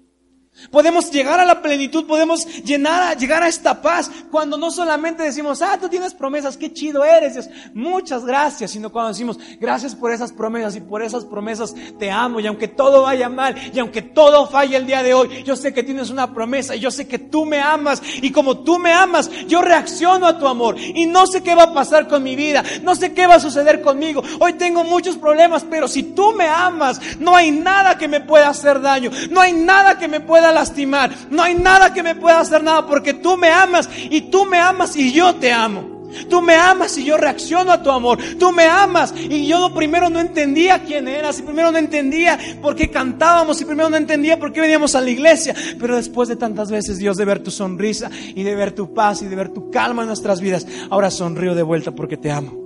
Podemos 0.70 1.10
llegar 1.10 1.40
a 1.40 1.44
la 1.44 1.62
plenitud, 1.62 2.06
podemos 2.06 2.46
llenar 2.62 3.16
llegar 3.16 3.42
a 3.42 3.48
esta 3.48 3.80
paz 3.80 4.10
cuando 4.30 4.56
no 4.56 4.70
solamente 4.70 5.22
decimos, 5.22 5.62
ah, 5.62 5.78
tú 5.80 5.88
tienes 5.88 6.14
promesas, 6.14 6.56
qué 6.56 6.72
chido 6.72 7.04
eres, 7.04 7.34
Dios, 7.34 7.48
muchas 7.74 8.24
gracias, 8.24 8.72
sino 8.72 8.90
cuando 8.90 9.10
decimos, 9.10 9.38
gracias 9.60 9.94
por 9.94 10.12
esas 10.12 10.32
promesas 10.32 10.76
y 10.76 10.80
por 10.80 11.02
esas 11.02 11.24
promesas 11.24 11.74
te 11.98 12.10
amo 12.10 12.40
y 12.40 12.46
aunque 12.46 12.68
todo 12.68 13.02
vaya 13.02 13.28
mal 13.28 13.54
y 13.72 13.78
aunque 13.78 14.02
todo 14.02 14.46
falle 14.46 14.76
el 14.76 14.86
día 14.86 15.02
de 15.02 15.14
hoy, 15.14 15.42
yo 15.44 15.56
sé 15.56 15.72
que 15.72 15.82
tienes 15.82 16.10
una 16.10 16.34
promesa 16.34 16.76
y 16.76 16.80
yo 16.80 16.90
sé 16.90 17.06
que 17.06 17.18
tú 17.18 17.44
me 17.44 17.60
amas 17.60 18.02
y 18.20 18.30
como 18.30 18.58
tú 18.58 18.78
me 18.78 18.92
amas, 18.92 19.30
yo 19.46 19.62
reacciono 19.62 20.26
a 20.26 20.38
tu 20.38 20.46
amor 20.46 20.76
y 20.78 21.06
no 21.06 21.26
sé 21.26 21.42
qué 21.42 21.54
va 21.54 21.64
a 21.64 21.74
pasar 21.74 22.08
con 22.08 22.22
mi 22.22 22.36
vida, 22.36 22.62
no 22.82 22.94
sé 22.94 23.12
qué 23.14 23.26
va 23.26 23.36
a 23.36 23.40
suceder 23.40 23.80
conmigo, 23.80 24.22
hoy 24.40 24.54
tengo 24.54 24.84
muchos 24.84 25.16
problemas, 25.16 25.64
pero 25.64 25.88
si 25.88 26.02
tú 26.02 26.32
me 26.32 26.46
amas, 26.46 27.00
no 27.18 27.34
hay 27.36 27.50
nada 27.50 27.96
que 27.96 28.08
me 28.08 28.20
pueda 28.20 28.48
hacer 28.48 28.80
daño, 28.80 29.10
no 29.30 29.40
hay 29.40 29.52
nada 29.52 29.98
que 29.98 30.08
me 30.08 30.20
pueda 30.20 30.47
lastimar. 30.52 31.10
No 31.30 31.42
hay 31.42 31.54
nada 31.54 31.92
que 31.92 32.02
me 32.02 32.14
pueda 32.14 32.40
hacer 32.40 32.62
nada 32.62 32.86
porque 32.86 33.14
tú 33.14 33.36
me 33.36 33.48
amas 33.48 33.88
y 34.10 34.22
tú 34.22 34.44
me 34.44 34.58
amas 34.58 34.96
y 34.96 35.12
yo 35.12 35.34
te 35.36 35.52
amo. 35.52 35.98
Tú 36.28 36.40
me 36.40 36.54
amas 36.54 36.96
y 36.96 37.04
yo 37.04 37.16
reacciono 37.16 37.70
a 37.70 37.82
tu 37.82 37.90
amor. 37.90 38.18
Tú 38.38 38.50
me 38.52 38.64
amas 38.64 39.14
y 39.16 39.46
yo 39.46 39.72
primero 39.74 40.08
no 40.08 40.20
entendía 40.20 40.82
quién 40.82 41.06
eras 41.06 41.38
y 41.38 41.42
primero 41.42 41.70
no 41.70 41.78
entendía 41.78 42.38
por 42.62 42.74
qué 42.74 42.90
cantábamos 42.90 43.60
y 43.60 43.64
primero 43.64 43.90
no 43.90 43.96
entendía 43.96 44.38
por 44.38 44.52
qué 44.52 44.60
veníamos 44.60 44.94
a 44.94 45.00
la 45.00 45.10
iglesia. 45.10 45.54
Pero 45.78 45.96
después 45.96 46.28
de 46.28 46.36
tantas 46.36 46.70
veces, 46.70 46.98
Dios, 46.98 47.16
de 47.16 47.24
ver 47.24 47.42
tu 47.42 47.50
sonrisa 47.50 48.10
y 48.34 48.42
de 48.42 48.54
ver 48.54 48.72
tu 48.72 48.94
paz 48.94 49.22
y 49.22 49.26
de 49.26 49.36
ver 49.36 49.50
tu 49.50 49.70
calma 49.70 50.02
en 50.02 50.08
nuestras 50.08 50.40
vidas, 50.40 50.66
ahora 50.90 51.10
sonrío 51.10 51.54
de 51.54 51.62
vuelta 51.62 51.92
porque 51.92 52.16
te 52.16 52.30
amo. 52.30 52.56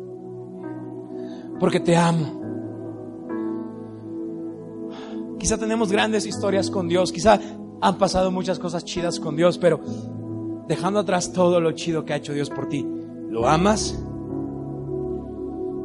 Porque 1.59 1.81
te 1.81 1.97
amo. 1.97 2.40
Quizá 5.38 5.59
tenemos 5.59 5.90
grandes 5.90 6.25
historias 6.25 6.71
con 6.71 6.87
Dios, 6.87 7.11
quizá 7.11 7.40
han 7.83 7.99
pasado 7.99 8.31
muchas 8.31 8.61
cosas 8.61 8.85
chidas 8.85 9.18
con 9.18 9.37
Dios, 9.37 9.59
pero 9.59 9.81
dejando 10.68 11.01
atrás 11.01 11.33
todo 11.33 11.61
lo 11.61 11.73
chido 11.73 12.05
que 12.05 12.12
ha 12.12 12.16
hecho 12.16 12.33
Dios 12.33 12.49
por 12.49 12.68
ti, 12.68 12.87
¿lo 13.29 13.49
amas? 13.49 13.99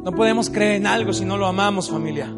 No 0.04 0.12
podemos 0.12 0.48
creer 0.48 0.76
en 0.76 0.86
algo 0.86 1.12
si 1.12 1.24
no 1.24 1.36
lo 1.36 1.46
amamos, 1.46 1.90
familia. 1.90 2.32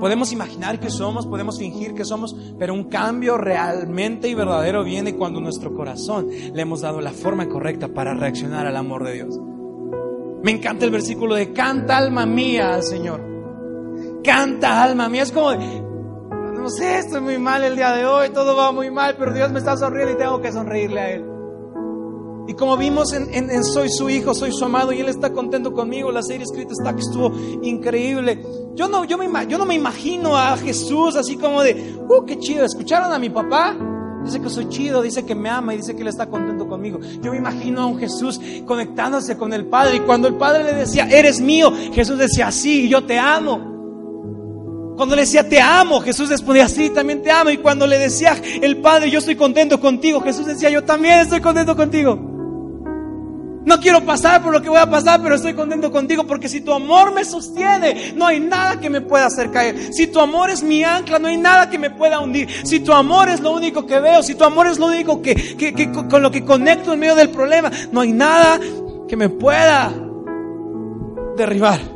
Podemos 0.00 0.32
imaginar 0.32 0.80
que 0.80 0.90
somos, 0.90 1.26
podemos 1.26 1.58
fingir 1.58 1.94
que 1.94 2.04
somos, 2.06 2.34
pero 2.58 2.72
un 2.72 2.84
cambio 2.84 3.36
realmente 3.36 4.28
y 4.28 4.34
verdadero 4.34 4.82
viene 4.82 5.14
cuando 5.14 5.40
nuestro 5.40 5.74
corazón 5.74 6.28
le 6.54 6.62
hemos 6.62 6.80
dado 6.80 7.02
la 7.02 7.12
forma 7.12 7.48
correcta 7.48 7.88
para 7.88 8.14
reaccionar 8.14 8.66
al 8.66 8.76
amor 8.76 9.04
de 9.04 9.12
Dios. 9.12 9.38
Me 10.42 10.52
encanta 10.52 10.86
el 10.86 10.90
versículo 10.90 11.34
de 11.34 11.52
canta 11.52 11.98
alma 11.98 12.24
mía 12.24 12.74
al 12.74 12.82
Señor. 12.82 13.20
Canta 14.22 14.82
alma 14.82 15.08
mía. 15.08 15.22
Es 15.22 15.32
como, 15.32 15.50
no 16.66 16.70
sé, 16.70 16.98
estoy 16.98 17.20
muy 17.20 17.38
mal 17.38 17.62
el 17.62 17.76
día 17.76 17.92
de 17.92 18.04
hoy, 18.04 18.30
todo 18.30 18.56
va 18.56 18.72
muy 18.72 18.90
mal, 18.90 19.14
pero 19.16 19.32
Dios 19.32 19.52
me 19.52 19.60
está 19.60 19.76
sonriendo 19.76 20.14
y 20.14 20.16
tengo 20.16 20.40
que 20.40 20.50
sonreírle 20.50 21.00
a 21.00 21.10
Él. 21.12 21.24
Y 22.48 22.54
como 22.54 22.76
vimos 22.76 23.12
en, 23.12 23.62
Soy 23.62 23.88
su 23.88 24.10
hijo, 24.10 24.34
soy 24.34 24.50
su 24.50 24.64
amado 24.64 24.92
y 24.92 24.98
Él 24.98 25.08
está 25.08 25.32
contento 25.32 25.72
conmigo, 25.72 26.10
la 26.10 26.24
serie 26.24 26.42
escrita 26.42 26.72
está 26.72 26.92
que 26.92 27.02
estuvo 27.02 27.32
increíble. 27.62 28.44
Yo 28.74 28.88
no, 28.88 29.04
yo, 29.04 29.16
me, 29.16 29.28
yo 29.46 29.58
no 29.58 29.64
me 29.64 29.76
imagino 29.76 30.36
a 30.36 30.56
Jesús 30.56 31.14
así 31.14 31.36
como 31.36 31.62
de, 31.62 32.00
uh, 32.00 32.24
qué 32.24 32.36
chido, 32.40 32.64
¿escucharon 32.64 33.12
a 33.12 33.18
mi 33.20 33.30
papá? 33.30 33.76
Dice 34.24 34.40
que 34.40 34.50
soy 34.50 34.68
chido, 34.68 35.02
dice 35.02 35.24
que 35.24 35.36
me 35.36 35.48
ama 35.48 35.72
y 35.72 35.76
dice 35.76 35.94
que 35.94 36.02
Él 36.02 36.08
está 36.08 36.26
contento 36.26 36.66
conmigo. 36.66 36.98
Yo 37.22 37.30
me 37.30 37.38
imagino 37.38 37.82
a 37.82 37.86
un 37.86 38.00
Jesús 38.00 38.40
conectándose 38.66 39.36
con 39.36 39.52
el 39.52 39.66
Padre 39.66 39.98
y 39.98 40.00
cuando 40.00 40.26
el 40.26 40.34
Padre 40.34 40.64
le 40.64 40.72
decía, 40.72 41.06
eres 41.08 41.40
mío, 41.40 41.72
Jesús 41.92 42.18
decía, 42.18 42.50
sí, 42.50 42.88
yo 42.88 43.06
te 43.06 43.20
amo. 43.20 43.75
Cuando 44.96 45.14
le 45.14 45.22
decía 45.22 45.48
te 45.48 45.60
amo, 45.60 46.00
Jesús 46.00 46.30
respondía 46.30 46.68
sí, 46.68 46.90
también 46.90 47.22
te 47.22 47.30
amo. 47.30 47.50
Y 47.50 47.58
cuando 47.58 47.86
le 47.86 47.98
decía 47.98 48.36
el 48.62 48.78
Padre, 48.78 49.10
yo 49.10 49.18
estoy 49.18 49.36
contento 49.36 49.78
contigo, 49.78 50.20
Jesús 50.20 50.46
decía 50.46 50.70
yo 50.70 50.84
también 50.84 51.20
estoy 51.20 51.40
contento 51.40 51.76
contigo. 51.76 52.34
No 53.66 53.80
quiero 53.80 54.00
pasar 54.06 54.42
por 54.44 54.52
lo 54.52 54.62
que 54.62 54.68
voy 54.68 54.78
a 54.78 54.88
pasar, 54.88 55.20
pero 55.20 55.34
estoy 55.34 55.52
contento 55.52 55.90
contigo 55.90 56.24
porque 56.24 56.48
si 56.48 56.60
tu 56.60 56.72
amor 56.72 57.12
me 57.12 57.24
sostiene, 57.24 58.12
no 58.14 58.24
hay 58.24 58.38
nada 58.38 58.78
que 58.78 58.88
me 58.88 59.00
pueda 59.00 59.26
hacer 59.26 59.50
caer. 59.50 59.92
Si 59.92 60.06
tu 60.06 60.20
amor 60.20 60.50
es 60.50 60.62
mi 60.62 60.84
ancla, 60.84 61.18
no 61.18 61.26
hay 61.26 61.36
nada 61.36 61.68
que 61.68 61.76
me 61.76 61.90
pueda 61.90 62.20
hundir. 62.20 62.48
Si 62.64 62.78
tu 62.78 62.92
amor 62.92 63.28
es 63.28 63.40
lo 63.40 63.50
único 63.50 63.84
que 63.84 63.98
veo, 63.98 64.22
si 64.22 64.36
tu 64.36 64.44
amor 64.44 64.68
es 64.68 64.78
lo 64.78 64.86
único 64.86 65.20
que, 65.20 65.34
que 65.56 65.90
con 65.90 66.22
lo 66.22 66.30
que 66.30 66.44
conecto 66.44 66.92
en 66.92 67.00
medio 67.00 67.16
del 67.16 67.30
problema, 67.30 67.72
no 67.90 68.02
hay 68.02 68.12
nada 68.12 68.60
que 69.08 69.16
me 69.16 69.30
pueda 69.30 69.92
derribar. 71.36 71.95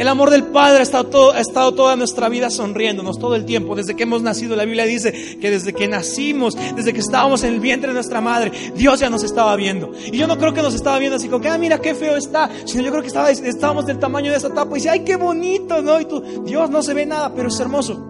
El 0.00 0.08
amor 0.08 0.30
del 0.30 0.44
Padre 0.44 0.78
ha 0.78 0.82
estado, 0.82 1.08
todo, 1.08 1.32
ha 1.32 1.40
estado 1.40 1.74
toda 1.74 1.94
nuestra 1.94 2.30
vida 2.30 2.48
sonriéndonos 2.48 3.18
todo 3.18 3.34
el 3.34 3.44
tiempo. 3.44 3.74
Desde 3.76 3.94
que 3.94 4.04
hemos 4.04 4.22
nacido, 4.22 4.56
la 4.56 4.64
Biblia 4.64 4.86
dice 4.86 5.12
que 5.38 5.50
desde 5.50 5.74
que 5.74 5.88
nacimos, 5.88 6.56
desde 6.74 6.94
que 6.94 7.00
estábamos 7.00 7.42
en 7.42 7.52
el 7.52 7.60
vientre 7.60 7.88
de 7.88 7.94
nuestra 7.96 8.22
madre, 8.22 8.50
Dios 8.74 8.98
ya 8.98 9.10
nos 9.10 9.24
estaba 9.24 9.54
viendo. 9.56 9.92
Y 10.10 10.16
yo 10.16 10.26
no 10.26 10.38
creo 10.38 10.54
que 10.54 10.62
nos 10.62 10.72
estaba 10.72 10.98
viendo 10.98 11.18
así 11.18 11.28
como 11.28 11.42
que, 11.42 11.50
ah, 11.50 11.58
mira 11.58 11.82
qué 11.82 11.94
feo 11.94 12.16
está. 12.16 12.48
Sino 12.64 12.82
yo 12.82 12.90
creo 12.92 13.02
que 13.02 13.08
estaba, 13.08 13.30
estábamos 13.30 13.84
del 13.84 13.98
tamaño 13.98 14.30
de 14.30 14.38
esa 14.38 14.48
tapa 14.48 14.70
y 14.70 14.74
dice, 14.76 14.88
ay, 14.88 15.00
qué 15.00 15.16
bonito, 15.16 15.82
¿no? 15.82 16.00
Y 16.00 16.06
tú, 16.06 16.44
Dios 16.46 16.70
no 16.70 16.82
se 16.82 16.94
ve 16.94 17.04
nada, 17.04 17.34
pero 17.34 17.48
es 17.48 17.60
hermoso. 17.60 18.02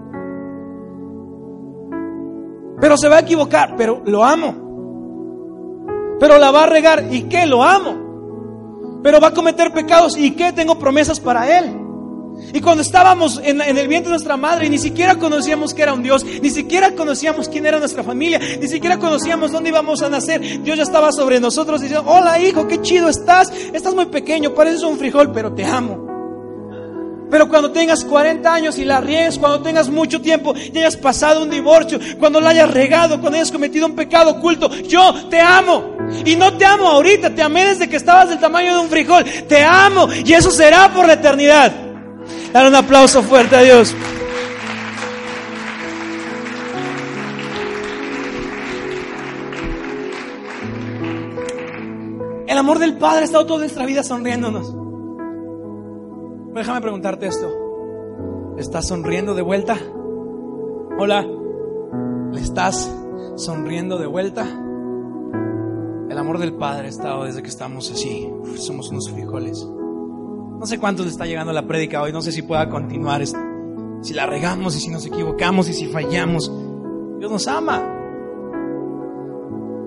Pero 2.80 2.96
se 2.96 3.08
va 3.08 3.16
a 3.16 3.20
equivocar, 3.22 3.74
pero 3.76 4.00
lo 4.06 4.24
amo. 4.24 4.54
Pero 6.20 6.38
la 6.38 6.52
va 6.52 6.62
a 6.62 6.66
regar, 6.66 7.08
¿y 7.10 7.22
qué? 7.22 7.46
Lo 7.46 7.64
amo 7.64 8.10
pero 9.02 9.18
va 9.18 9.28
a 9.28 9.32
cometer 9.32 9.72
pecados. 9.72 10.14
¿Y 10.16 10.32
qué? 10.32 10.52
Tengo 10.52 10.78
promesas 10.78 11.18
para 11.18 11.58
él. 11.58 11.79
Y 12.52 12.60
cuando 12.60 12.82
estábamos 12.82 13.40
en, 13.42 13.60
el 13.60 13.88
vientre 13.88 14.04
de 14.04 14.10
nuestra 14.10 14.36
madre, 14.36 14.68
ni 14.68 14.78
siquiera 14.78 15.16
conocíamos 15.16 15.74
que 15.74 15.82
era 15.82 15.92
un 15.92 16.02
Dios, 16.02 16.24
ni 16.24 16.50
siquiera 16.50 16.94
conocíamos 16.94 17.48
quién 17.48 17.66
era 17.66 17.78
nuestra 17.78 18.02
familia, 18.02 18.40
ni 18.60 18.68
siquiera 18.68 18.98
conocíamos 18.98 19.52
dónde 19.52 19.70
íbamos 19.70 20.02
a 20.02 20.08
nacer. 20.08 20.62
Dios 20.62 20.76
ya 20.76 20.82
estaba 20.82 21.12
sobre 21.12 21.40
nosotros 21.40 21.80
diciendo, 21.80 22.10
hola 22.10 22.40
hijo, 22.40 22.66
qué 22.66 22.80
chido 22.80 23.08
estás, 23.08 23.52
estás 23.72 23.94
muy 23.94 24.06
pequeño, 24.06 24.54
pareces 24.54 24.82
un 24.82 24.98
frijol, 24.98 25.32
pero 25.32 25.52
te 25.52 25.64
amo. 25.64 26.10
Pero 27.30 27.48
cuando 27.48 27.70
tengas 27.70 28.04
40 28.04 28.52
años 28.52 28.78
y 28.78 28.84
la 28.84 29.00
riegues, 29.00 29.38
cuando 29.38 29.62
tengas 29.62 29.88
mucho 29.88 30.20
tiempo 30.20 30.52
y 30.56 30.76
hayas 30.76 30.96
pasado 30.96 31.42
un 31.42 31.50
divorcio, 31.50 32.00
cuando 32.18 32.40
la 32.40 32.50
hayas 32.50 32.70
regado, 32.70 33.20
cuando 33.20 33.38
hayas 33.38 33.52
cometido 33.52 33.86
un 33.86 33.94
pecado 33.94 34.32
oculto, 34.32 34.68
yo 34.82 35.14
te 35.30 35.40
amo. 35.40 35.96
Y 36.24 36.34
no 36.34 36.52
te 36.54 36.64
amo 36.64 36.88
ahorita, 36.88 37.32
te 37.32 37.42
amé 37.42 37.66
desde 37.66 37.88
que 37.88 37.96
estabas 37.96 38.30
del 38.30 38.40
tamaño 38.40 38.74
de 38.74 38.80
un 38.80 38.88
frijol. 38.88 39.24
Te 39.48 39.62
amo 39.62 40.08
y 40.12 40.32
eso 40.32 40.50
será 40.50 40.92
por 40.92 41.06
la 41.06 41.12
eternidad. 41.12 41.89
Dar 42.52 42.66
un 42.66 42.74
aplauso 42.74 43.22
fuerte 43.22 43.54
a 43.54 43.60
Dios. 43.60 43.94
El 52.48 52.58
amor 52.58 52.80
del 52.80 52.98
Padre 52.98 53.20
ha 53.20 53.24
estado 53.24 53.46
toda 53.46 53.60
nuestra 53.60 53.86
vida 53.86 54.02
sonriéndonos. 54.02 54.74
Déjame 56.54 56.80
preguntarte 56.80 57.28
esto. 57.28 57.48
¿Estás 58.58 58.88
sonriendo 58.88 59.34
de 59.34 59.42
vuelta? 59.42 59.78
Hola. 60.98 61.24
¿Le 62.32 62.40
estás 62.40 62.92
sonriendo 63.36 63.96
de 63.98 64.06
vuelta? 64.06 64.42
El 66.10 66.18
amor 66.18 66.38
del 66.38 66.54
Padre 66.54 66.86
ha 66.86 66.90
estado 66.90 67.24
desde 67.24 67.42
que 67.42 67.48
estamos 67.48 67.92
así. 67.92 68.28
somos 68.56 68.90
unos 68.90 69.08
frijoles. 69.08 69.64
No 70.60 70.66
sé 70.66 70.78
cuántos 70.78 71.06
le 71.06 71.12
está 71.12 71.24
llegando 71.24 71.54
la 71.54 71.66
prédica 71.66 72.02
hoy. 72.02 72.12
No 72.12 72.20
sé 72.20 72.32
si 72.32 72.42
pueda 72.42 72.68
continuar. 72.68 73.22
Si 74.02 74.12
la 74.12 74.26
regamos 74.26 74.76
y 74.76 74.80
si 74.80 74.90
nos 74.90 75.06
equivocamos 75.06 75.70
y 75.70 75.72
si 75.72 75.86
fallamos. 75.86 76.52
Dios 77.18 77.32
nos 77.32 77.48
ama. 77.48 77.82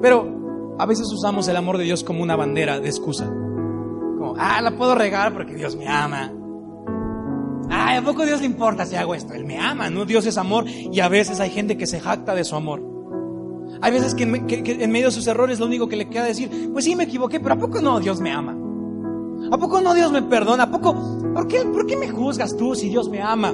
Pero 0.02 0.76
a 0.80 0.86
veces 0.88 1.12
usamos 1.14 1.48
el 1.48 1.58
amor 1.58 1.78
de 1.78 1.84
Dios 1.84 2.04
como 2.04 2.24
una 2.24 2.36
bandera 2.36 2.80
de 2.80 2.90
excusa. 2.90 3.28
Como, 3.28 4.34
ah, 4.40 4.62
la 4.64 4.76
puedo 4.76 4.96
regar 4.96 5.32
porque 5.32 5.54
Dios 5.54 5.76
me 5.76 5.88
ama. 5.88 6.34
Ay, 7.70 7.98
¿a 7.98 8.02
poco 8.02 8.26
Dios 8.26 8.40
le 8.40 8.48
importa 8.48 8.88
si 8.88 8.96
hago 8.96 9.14
esto? 9.14 9.36
Él 9.36 9.46
me 9.46 9.60
ama, 9.60 9.92
¿no? 9.92 10.06
Dios 10.06 10.26
es 10.26 10.40
amor 10.40 10.66
y 10.68 11.00
a 11.02 11.08
veces 11.08 11.40
hay 11.40 11.52
gente 11.52 11.78
que 11.78 11.86
se 11.86 12.00
jacta 12.00 12.34
de 12.34 12.44
su 12.44 12.56
amor. 12.56 12.82
Hay 13.80 13.92
veces 13.92 14.16
que 14.16 14.24
en, 14.24 14.92
medio 14.92 15.06
de 15.06 15.12
sus 15.12 15.28
errores 15.28 15.60
lo 15.60 15.68
único 15.68 15.88
que 15.88 15.98
le 15.98 16.10
queda 16.10 16.24
decir, 16.26 16.72
pues 16.74 16.86
sí 16.86 16.96
me 16.96 17.04
equivoqué, 17.04 17.40
pero 17.40 17.54
¿a 17.54 17.60
poco 17.60 17.80
no 17.80 18.00
Dios 18.00 18.20
me 18.20 18.32
ama? 18.32 18.58
¿A 19.54 19.58
poco 19.60 19.82
no 19.82 19.94
Dios 19.94 20.12
me 20.12 20.24
perdona? 20.24 20.64
¿A 20.64 20.72
poco? 20.72 20.96
¿Por 21.32 21.48
qué, 21.48 21.64
por 21.66 21.86
qué 21.86 21.96
me 21.96 22.10
juzgas 22.10 22.58
tú 22.58 22.74
si 22.74 22.90
Dios 22.90 23.08
me 23.08 23.22
ama? 23.22 23.54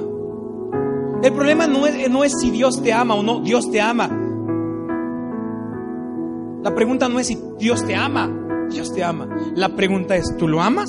El 1.22 1.32
problema 1.34 1.66
no 1.66 1.86
es, 1.86 2.10
no 2.10 2.24
es 2.24 2.32
si 2.40 2.50
Dios 2.50 2.82
te 2.82 2.90
ama 2.90 3.16
o 3.16 3.22
no, 3.22 3.40
Dios 3.40 3.70
te 3.70 3.82
ama. 3.82 4.08
La 6.62 6.74
pregunta 6.74 7.06
no 7.10 7.20
es 7.20 7.26
si 7.26 7.38
Dios 7.58 7.84
te 7.84 7.94
ama, 7.94 8.30
Dios 8.70 8.94
te 8.94 9.04
ama. 9.04 9.28
La 9.54 9.76
pregunta 9.76 10.16
es, 10.16 10.34
¿tú 10.38 10.48
lo 10.48 10.62
amas? 10.62 10.88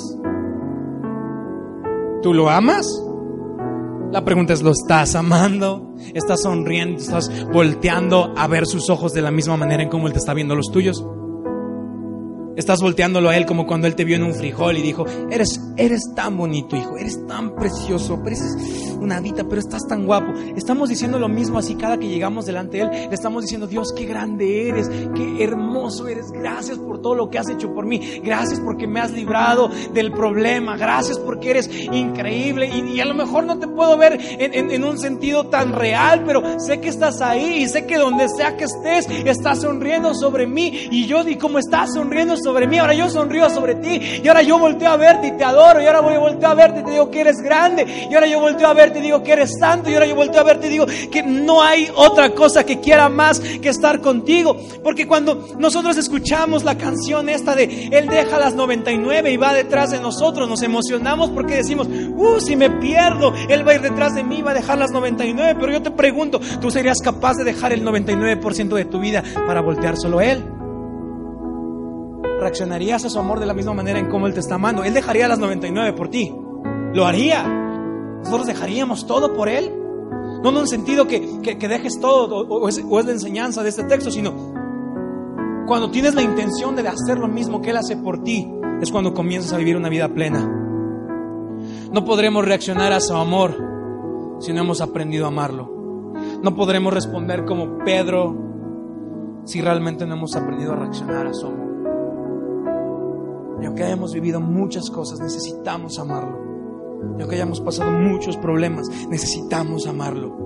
¿Tú 2.22 2.32
lo 2.32 2.48
amas? 2.48 2.86
La 4.12 4.24
pregunta 4.24 4.54
es, 4.54 4.62
¿lo 4.62 4.70
estás 4.70 5.14
amando? 5.14 5.94
¿Estás 6.14 6.40
sonriendo? 6.40 6.96
¿Estás 6.98 7.30
volteando 7.52 8.32
a 8.34 8.46
ver 8.46 8.66
sus 8.66 8.88
ojos 8.88 9.12
de 9.12 9.20
la 9.20 9.30
misma 9.30 9.58
manera 9.58 9.82
en 9.82 9.90
como 9.90 10.06
Él 10.06 10.14
te 10.14 10.20
está 10.20 10.32
viendo 10.32 10.54
los 10.54 10.72
tuyos? 10.72 11.04
Estás 12.56 12.80
volteándolo 12.80 13.30
a 13.30 13.36
él 13.36 13.46
como 13.46 13.66
cuando 13.66 13.86
él 13.86 13.94
te 13.94 14.04
vio 14.04 14.16
en 14.16 14.24
un 14.24 14.34
frijol 14.34 14.76
y 14.76 14.82
dijo, 14.82 15.06
eres, 15.30 15.60
eres 15.76 16.02
tan 16.14 16.36
bonito, 16.36 16.76
hijo, 16.76 16.96
eres 16.98 17.26
tan 17.26 17.54
precioso, 17.54 18.22
pareces 18.22 18.56
una 19.02 19.16
adita, 19.16 19.44
pero 19.44 19.60
estás 19.60 19.86
tan 19.86 20.06
guapo. 20.06 20.32
Estamos 20.56 20.88
diciendo 20.88 21.18
lo 21.18 21.28
mismo 21.28 21.58
así 21.58 21.74
cada 21.74 21.98
que 21.98 22.08
llegamos 22.08 22.46
delante 22.46 22.78
de 22.78 22.82
él. 22.84 22.90
Le 23.08 23.14
estamos 23.14 23.42
diciendo, 23.42 23.66
Dios, 23.66 23.92
qué 23.92 24.06
grande 24.06 24.68
eres, 24.68 24.88
qué 25.14 25.42
hermoso 25.42 26.08
eres. 26.08 26.30
Gracias 26.30 26.78
por 26.78 27.02
todo 27.02 27.14
lo 27.14 27.28
que 27.28 27.38
has 27.38 27.48
hecho 27.48 27.74
por 27.74 27.84
mí. 27.84 28.20
Gracias 28.22 28.60
porque 28.60 28.86
me 28.86 29.00
has 29.00 29.10
librado 29.10 29.68
del 29.92 30.12
problema. 30.12 30.76
Gracias 30.76 31.18
porque 31.18 31.50
eres 31.50 31.68
increíble. 31.92 32.68
Y, 32.68 33.00
a 33.00 33.04
lo 33.04 33.14
mejor 33.14 33.44
no 33.44 33.58
te 33.58 33.66
puedo 33.66 33.96
ver 33.96 34.18
en, 34.38 34.84
un 34.84 34.98
sentido 34.98 35.46
tan 35.46 35.72
real, 35.72 36.22
pero 36.24 36.60
sé 36.60 36.80
que 36.80 36.88
estás 36.88 37.20
ahí 37.20 37.62
y 37.62 37.68
sé 37.68 37.86
que 37.86 37.98
donde 37.98 38.28
sea 38.28 38.56
que 38.56 38.64
estés, 38.64 39.06
estás 39.24 39.62
sonriendo 39.62 40.14
sobre 40.14 40.46
mí. 40.46 40.88
Y 40.90 41.06
yo, 41.06 41.26
y 41.26 41.36
como 41.36 41.58
estás 41.58 41.94
sonriendo 41.94 42.36
sobre 42.42 42.66
mí, 42.66 42.78
ahora 42.78 42.94
yo 42.94 43.08
sonrío 43.08 43.48
sobre 43.50 43.76
ti. 43.76 44.20
Y 44.22 44.28
ahora 44.28 44.42
yo 44.42 44.58
volteo 44.58 44.90
a 44.90 44.96
verte 44.96 45.28
y 45.28 45.32
te 45.32 45.44
adoro. 45.44 45.80
Y 45.80 45.86
ahora 45.86 46.00
voy, 46.00 46.16
volteo 46.16 46.48
a 46.48 46.54
verte 46.54 46.80
y 46.80 46.84
te 46.84 46.90
digo 46.92 47.10
que 47.10 47.20
eres 47.20 47.40
grande. 47.40 48.08
Y 48.10 48.14
ahora 48.14 48.26
yo 48.26 48.40
volteo 48.40 48.68
a 48.68 48.74
verte 48.74 48.98
y 48.98 49.02
digo 49.02 49.22
que 49.22 49.32
eres 49.32 49.58
santo. 49.58 49.90
Y 49.90 49.94
ahora 49.94 50.06
yo 50.06 50.14
volteo 50.14 50.40
a 50.40 50.44
verte 50.44 50.66
y 50.66 50.70
digo 50.70 50.86
que 51.10 51.22
no 51.22 51.62
hay 51.62 51.88
otra 51.94 52.30
cosa 52.30 52.64
que 52.64 52.80
quiera 52.80 53.08
más 53.08 53.40
que 53.40 53.68
estar 53.68 54.00
contigo. 54.00 54.56
Porque 54.82 55.06
cuando 55.06 55.48
nosotros 55.58 55.96
escuchamos 55.96 56.64
la 56.64 56.76
canción 56.76 57.28
esta 57.28 57.54
de 57.54 57.88
Él 57.92 58.08
deja 58.08 58.38
las 58.38 58.54
99 58.54 59.32
y 59.32 59.36
va 59.36 59.52
detrás 59.54 59.90
de 59.90 60.00
nosotros, 60.00 60.48
nos 60.48 60.62
emocionamos 60.62 61.30
porque 61.30 61.56
decimos, 61.56 61.88
uh, 61.88 62.40
si 62.40 62.56
me 62.56 62.70
pierdo, 62.70 63.32
Él 63.48 63.66
va 63.66 63.72
a 63.72 63.74
ir 63.76 63.82
detrás 63.82 64.14
de 64.14 64.24
mí, 64.24 64.42
va 64.42 64.52
a 64.52 64.54
dejar 64.54 64.78
las 64.78 64.90
99. 64.90 65.56
Pero 65.58 65.72
yo 65.72 65.82
te 65.82 65.90
pregunto, 65.90 66.40
¿tú 66.60 66.70
serías 66.70 66.98
capaz 66.98 67.34
de 67.34 67.44
dejar 67.44 67.72
el 67.72 67.84
99% 67.84 68.74
de 68.74 68.84
tu 68.84 69.00
vida 69.00 69.22
para 69.46 69.60
voltear 69.60 69.96
solo 69.96 70.18
a 70.18 70.26
Él? 70.26 70.61
Reaccionarías 72.42 73.04
a 73.04 73.10
su 73.10 73.18
amor 73.18 73.40
de 73.40 73.46
la 73.46 73.54
misma 73.54 73.74
manera 73.74 73.98
en 73.98 74.08
cómo 74.08 74.26
Él 74.26 74.34
te 74.34 74.40
está 74.40 74.56
amando. 74.56 74.84
Él 74.84 74.94
dejaría 74.94 75.28
las 75.28 75.38
99 75.38 75.92
por 75.94 76.08
ti. 76.08 76.34
Lo 76.92 77.06
haría. 77.06 77.42
Nosotros 78.18 78.46
dejaríamos 78.46 79.06
todo 79.06 79.34
por 79.34 79.48
Él. 79.48 79.72
No 80.42 80.50
en 80.50 80.56
un 80.56 80.68
sentido 80.68 81.06
que, 81.06 81.20
dejes 81.58 82.00
todo 82.00 82.46
o, 82.46 82.68
es, 82.68 82.82
o 82.88 83.00
es 83.00 83.06
la 83.06 83.12
enseñanza 83.12 83.62
de 83.62 83.68
este 83.68 83.84
texto, 83.84 84.10
sino 84.10 84.52
cuando 85.66 85.90
tienes 85.90 86.14
la 86.14 86.22
intención 86.22 86.76
de 86.76 86.86
hacer 86.86 87.18
lo 87.18 87.28
mismo 87.28 87.62
que 87.62 87.70
Él 87.70 87.76
hace 87.76 87.96
por 87.96 88.22
ti, 88.22 88.46
es 88.80 88.90
cuando 88.90 89.14
comienzas 89.14 89.52
a 89.52 89.56
vivir 89.56 89.76
una 89.76 89.88
vida 89.88 90.08
plena. 90.08 90.40
No 91.92 92.04
podremos 92.04 92.44
reaccionar 92.44 92.92
a 92.92 93.00
su 93.00 93.14
amor 93.14 93.56
si 94.40 94.52
no 94.52 94.62
hemos 94.62 94.80
aprendido 94.80 95.24
a 95.26 95.28
amarlo. 95.28 96.12
No 96.42 96.54
podremos 96.56 96.92
responder 96.92 97.44
como 97.44 97.78
Pedro 97.84 98.36
si 99.44 99.60
realmente 99.60 100.06
no 100.06 100.14
hemos 100.14 100.34
aprendido 100.34 100.72
a 100.72 100.76
reaccionar 100.76 101.26
a 101.26 101.34
su 101.34 101.46
amor. 101.46 101.61
Y 103.62 103.66
aunque 103.66 103.84
hayamos 103.84 104.12
vivido 104.12 104.40
muchas 104.40 104.90
cosas, 104.90 105.20
necesitamos 105.20 105.98
amarlo. 105.98 106.36
Y 107.16 107.20
aunque 107.20 107.36
hayamos 107.36 107.60
pasado 107.60 107.92
muchos 107.92 108.36
problemas, 108.36 108.88
necesitamos 109.08 109.86
amarlo. 109.86 110.36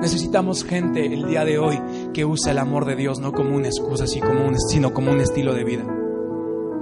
Necesitamos 0.00 0.64
gente 0.64 1.06
el 1.06 1.26
día 1.26 1.44
de 1.44 1.58
hoy 1.58 1.80
que 2.12 2.24
use 2.24 2.50
el 2.50 2.58
amor 2.58 2.84
de 2.84 2.96
Dios 2.96 3.20
no 3.20 3.32
como 3.32 3.56
una 3.56 3.68
excusa, 3.68 4.06
sino 4.06 4.92
como 4.92 5.12
un 5.12 5.20
estilo 5.20 5.54
de 5.54 5.64
vida. 5.64 5.84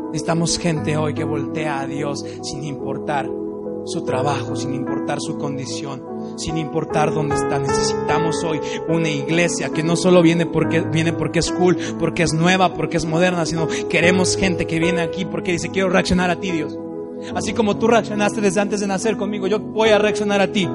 Necesitamos 0.06 0.58
gente 0.58 0.96
hoy 0.96 1.14
que 1.14 1.24
voltea 1.24 1.80
a 1.80 1.86
Dios 1.86 2.24
sin 2.42 2.64
importar 2.64 3.30
su 3.84 4.04
trabajo, 4.04 4.56
sin 4.56 4.74
importar 4.74 5.20
su 5.20 5.38
condición, 5.38 6.02
sin 6.36 6.58
importar 6.58 7.12
dónde 7.12 7.36
está. 7.36 7.58
Necesitamos 7.58 8.42
hoy 8.44 8.60
una 8.88 9.08
iglesia 9.08 9.70
que 9.70 9.82
no 9.82 9.96
solo 9.96 10.22
viene 10.22 10.46
porque, 10.46 10.80
viene 10.80 11.12
porque 11.12 11.40
es 11.40 11.50
cool, 11.50 11.76
porque 11.98 12.22
es 12.22 12.32
nueva, 12.32 12.74
porque 12.74 12.96
es 12.96 13.04
moderna, 13.04 13.46
sino 13.46 13.68
queremos 13.88 14.36
gente 14.36 14.66
que 14.66 14.78
viene 14.78 15.02
aquí 15.02 15.24
porque 15.24 15.52
dice, 15.52 15.70
quiero 15.70 15.88
reaccionar 15.88 16.30
a 16.30 16.36
ti, 16.40 16.50
Dios. 16.50 16.76
Así 17.34 17.52
como 17.52 17.76
tú 17.76 17.86
reaccionaste 17.86 18.40
desde 18.40 18.60
antes 18.60 18.80
de 18.80 18.86
nacer 18.86 19.16
conmigo, 19.16 19.46
yo 19.46 19.58
voy 19.58 19.90
a 19.90 19.98
reaccionar 19.98 20.40
a 20.40 20.50
ti. 20.50 20.68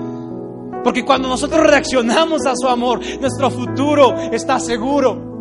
Porque 0.83 1.03
cuando 1.03 1.27
nosotros 1.27 1.65
reaccionamos 1.65 2.45
a 2.45 2.53
su 2.55 2.67
amor, 2.67 2.99
nuestro 3.19 3.49
futuro 3.49 4.15
está 4.31 4.59
seguro. 4.59 5.34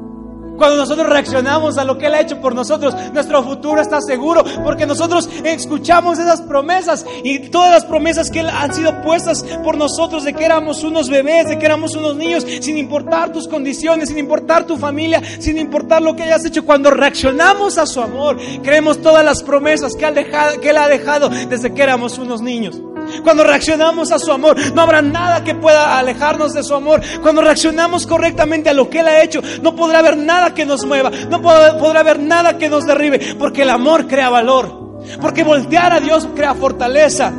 Cuando 0.57 0.77
nosotros 0.77 1.09
reaccionamos 1.09 1.79
a 1.79 1.85
lo 1.85 1.99
que 1.99 2.07
Él 2.07 2.15
ha 2.15 2.21
hecho 2.21 2.41
por 2.41 2.55
nosotros, 2.55 2.95
nuestro 3.13 3.43
futuro 3.43 3.81
está 3.81 4.01
seguro 4.01 4.45
porque 4.63 4.87
nosotros 4.87 5.29
escuchamos 5.45 6.19
esas 6.19 6.41
promesas 6.43 7.05
y 7.23 7.51
todas 7.51 7.71
las 7.71 7.85
promesas 7.85 8.31
que 8.31 8.41
han 8.41 8.73
sido 8.73 9.03
puestas 9.03 9.43
por 9.65 9.77
nosotros 9.77 10.25
de 10.25 10.33
que 10.33 10.45
éramos 10.45 10.85
unos 10.85 11.09
bebés, 11.09 11.49
de 11.49 11.59
que 11.59 11.67
éramos 11.67 11.95
unos 11.97 12.17
niños, 12.17 12.47
sin 12.61 12.79
importar 12.79 13.33
tus 13.33 13.49
condiciones, 13.49 14.09
sin 14.09 14.19
importar 14.19 14.65
tu 14.65 14.77
familia, 14.77 15.21
sin 15.41 15.59
importar 15.59 16.03
lo 16.03 16.15
que 16.15 16.23
hayas 16.23 16.45
hecho. 16.45 16.65
Cuando 16.65 16.91
reaccionamos 16.91 17.79
a 17.79 17.87
su 17.87 18.01
amor, 18.01 18.39
creemos 18.63 19.03
todas 19.03 19.25
las 19.25 19.43
promesas 19.43 19.95
que 19.97 20.07
él 20.07 20.77
ha 20.77 20.89
dejado 20.89 21.29
desde 21.29 21.75
que 21.75 21.83
éramos 21.83 22.19
unos 22.19 22.41
niños. 22.41 22.81
Cuando 23.23 23.45
reaccionamos 23.45 24.13
a 24.13 24.19
su 24.19 24.33
amor, 24.33 24.57
no 24.75 24.83
habrá 24.83 25.03
nada 25.03 25.45
que 25.45 25.55
pueda 25.55 25.99
alejarnos 25.99 26.53
de 26.53 26.63
su 26.63 26.75
amor. 26.75 27.01
Cuando 27.23 27.43
reaccionamos 27.43 28.07
correctamente 28.07 28.71
a 28.71 28.75
lo 28.75 28.89
que 28.91 29.01
Él 29.01 29.09
ha 29.09 29.23
hecho, 29.23 29.41
no 29.63 29.75
podrá 29.75 30.01
haber 30.01 30.17
nada 30.17 30.55
que 30.55 30.67
nos 30.67 30.85
mueva, 30.85 31.11
no 31.11 31.41
podrá 31.43 32.01
haber 32.01 32.19
nada 32.21 32.59
que 32.59 32.69
nos 32.69 32.87
derribe, 32.87 33.37
porque 33.39 33.63
el 33.63 33.71
amor 33.71 34.07
crea 34.07 34.31
valor, 34.31 35.03
porque 35.21 35.45
voltear 35.45 35.93
a 35.93 36.01
Dios 36.01 36.29
crea 36.35 36.55
fortaleza. 36.55 37.33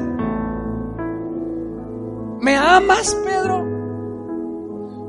¿Me 2.41 2.55
amas, 2.55 3.17
Pedro? 3.25 3.65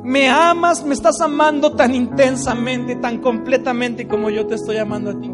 ¿Me 0.04 0.28
amas? 0.28 0.84
¿Me 0.84 0.94
estás 0.94 1.20
amando 1.20 1.72
tan 1.72 1.94
intensamente, 1.94 2.96
tan 2.96 3.18
completamente 3.18 4.06
como 4.06 4.30
yo 4.30 4.46
te 4.46 4.54
estoy 4.54 4.76
amando 4.76 5.10
a 5.10 5.20
ti? 5.20 5.28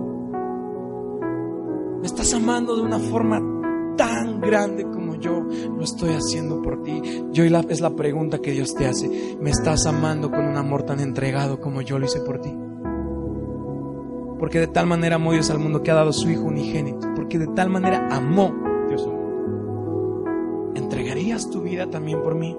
¿Me 2.01 2.07
estás 2.07 2.33
amando 2.35 2.75
de 2.75 2.83
una 2.83 2.99
forma 2.99 3.41
tan 3.97 4.41
grande 4.41 4.85
como 4.85 5.02
yo 5.23 5.41
lo 5.41 5.83
estoy 5.83 6.11
haciendo 6.11 6.61
por 6.61 6.83
ti. 6.83 7.01
Yo 7.31 7.45
es 7.45 7.81
la 7.81 7.97
pregunta 7.97 8.41
que 8.41 8.51
Dios 8.51 8.75
te 8.75 8.87
hace. 8.87 9.39
¿Me 9.41 9.51
estás 9.51 9.87
amando 9.87 10.31
con 10.31 10.45
un 10.45 10.57
amor 10.57 10.83
tan 10.83 11.01
entregado 11.01 11.61
como 11.61 11.81
yo 11.81 11.99
lo 11.99 12.05
hice 12.05 12.21
por 12.21 12.41
ti? 12.41 12.55
Porque 14.39 14.59
de 14.59 14.67
tal 14.67 14.87
manera 14.87 15.17
amó 15.17 15.33
Dios 15.33 15.51
al 15.51 15.61
mundo 15.61 15.83
que 15.83 15.93
ha 15.93 15.95
dado 15.95 16.13
su 16.13 16.29
Hijo 16.29 16.43
unigénito. 16.43 17.09
Porque 17.15 17.39
de 17.39 17.47
tal 17.47 17.71
manera 17.71 18.09
amó 18.11 18.53
Dios 18.89 19.05
al 19.05 19.13
mundo. 19.13 20.73
¿Entregarías 20.75 21.49
tu 21.49 21.63
vida 21.63 21.89
también 21.89 22.21
por 22.23 22.35
mí? 22.35 22.57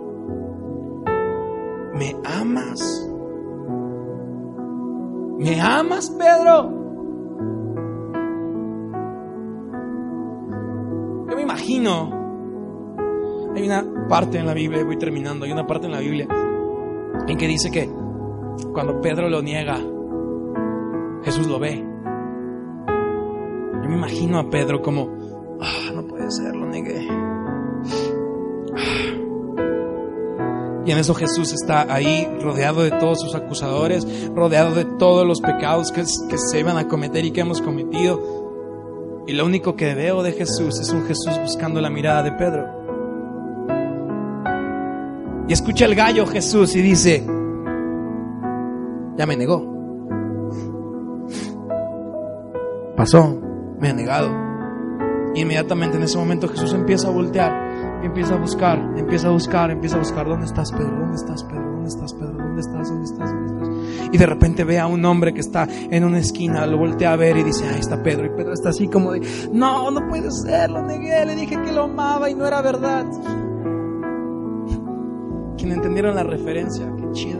¿Me 1.93 2.15
amas? 2.23 3.09
¿Me 5.37 5.59
amas, 5.59 6.09
Pedro? 6.11 6.81
Yo 11.29 11.35
me 11.35 11.41
imagino 11.41 12.22
hay 13.55 13.63
una 13.65 14.07
parte 14.07 14.37
en 14.39 14.45
la 14.45 14.53
Biblia, 14.53 14.83
voy 14.83 14.97
terminando, 14.97 15.45
hay 15.45 15.51
una 15.51 15.67
parte 15.67 15.85
en 15.85 15.91
la 15.91 15.99
Biblia 15.99 16.27
en 17.27 17.37
que 17.37 17.47
dice 17.47 17.71
que 17.71 17.89
cuando 18.73 18.99
Pedro 19.01 19.29
lo 19.29 19.41
niega, 19.41 19.79
Jesús 21.23 21.47
lo 21.47 21.59
ve. 21.59 21.77
Yo 23.81 23.89
me 23.89 23.95
imagino 23.95 24.39
a 24.39 24.49
Pedro 24.49 24.81
como, 24.81 25.09
ah, 25.61 25.91
no 25.93 26.05
puede 26.07 26.29
ser, 26.31 26.55
lo 26.55 26.65
negué. 26.67 27.07
Y 30.85 30.91
en 30.91 30.97
eso 30.97 31.13
Jesús 31.13 31.53
está 31.53 31.93
ahí 31.93 32.27
rodeado 32.41 32.83
de 32.83 32.91
todos 32.91 33.21
sus 33.21 33.35
acusadores, 33.35 34.05
rodeado 34.35 34.75
de 34.75 34.83
todos 34.83 35.25
los 35.25 35.39
pecados 35.39 35.91
que, 35.93 36.03
que 36.29 36.37
se 36.37 36.59
iban 36.59 36.77
a 36.77 36.89
cometer 36.89 37.23
y 37.23 37.31
que 37.31 37.41
hemos 37.41 37.61
cometido. 37.61 39.23
Y 39.25 39.33
lo 39.33 39.45
único 39.45 39.77
que 39.77 39.95
veo 39.95 40.23
de 40.23 40.33
Jesús 40.33 40.79
es 40.81 40.89
un 40.89 41.05
Jesús 41.05 41.39
buscando 41.41 41.79
la 41.79 41.89
mirada 41.89 42.23
de 42.23 42.33
Pedro. 42.33 42.82
Y 45.47 45.53
escucha 45.53 45.85
el 45.85 45.95
gallo 45.95 46.25
Jesús 46.25 46.75
y 46.75 46.81
dice, 46.81 47.25
ya 49.17 49.25
me 49.25 49.35
negó. 49.35 49.71
Pasó, 52.95 53.39
me 53.79 53.89
ha 53.89 53.93
negado. 53.93 54.31
Y 55.35 55.41
inmediatamente 55.41 55.97
en 55.97 56.03
ese 56.03 56.17
momento 56.17 56.47
Jesús 56.47 56.73
empieza 56.73 57.07
a 57.07 57.11
voltear 57.11 57.63
empieza 58.05 58.35
a 58.35 58.37
buscar, 58.37 58.79
empieza 58.97 59.27
a 59.27 59.31
buscar, 59.31 59.71
empieza 59.71 59.95
a 59.95 59.99
buscar, 59.99 60.27
¿dónde 60.27 60.45
estás 60.45 60.71
Pedro? 60.71 60.99
¿Dónde 60.99 61.15
estás 61.15 61.43
Pedro? 61.43 61.71
¿Dónde 61.71 61.87
estás 61.89 62.13
Pedro? 62.13 62.37
¿Dónde 62.37 62.61
estás? 62.61 62.89
¿Dónde 62.89 63.05
estás? 63.05 63.33
¿Dónde 63.33 63.53
estás? 63.53 64.13
Y 64.13 64.17
de 64.17 64.25
repente 64.25 64.63
ve 64.63 64.79
a 64.79 64.87
un 64.87 65.03
hombre 65.05 65.33
que 65.33 65.39
está 65.39 65.67
en 65.69 66.03
una 66.03 66.19
esquina, 66.19 66.65
lo 66.65 66.77
voltea 66.77 67.13
a 67.13 67.15
ver 67.15 67.37
y 67.37 67.43
dice, 67.43 67.67
ahí 67.67 67.79
está 67.79 68.03
Pedro. 68.03 68.25
Y 68.25 68.29
Pedro 68.29 68.53
está 68.53 68.69
así 68.69 68.87
como 68.87 69.13
de, 69.13 69.21
no, 69.51 69.89
no 69.89 70.07
puede 70.07 70.29
ser, 70.31 70.69
lo 70.69 70.81
negué, 70.83 71.25
le 71.25 71.35
dije 71.35 71.61
que 71.61 71.71
lo 71.71 71.83
amaba 71.83 72.29
y 72.29 72.35
no 72.35 72.45
era 72.45 72.61
verdad 72.61 73.05
entendieron 75.71 76.15
la 76.15 76.23
referencia, 76.23 76.91
qué 76.97 77.11
chido. 77.11 77.39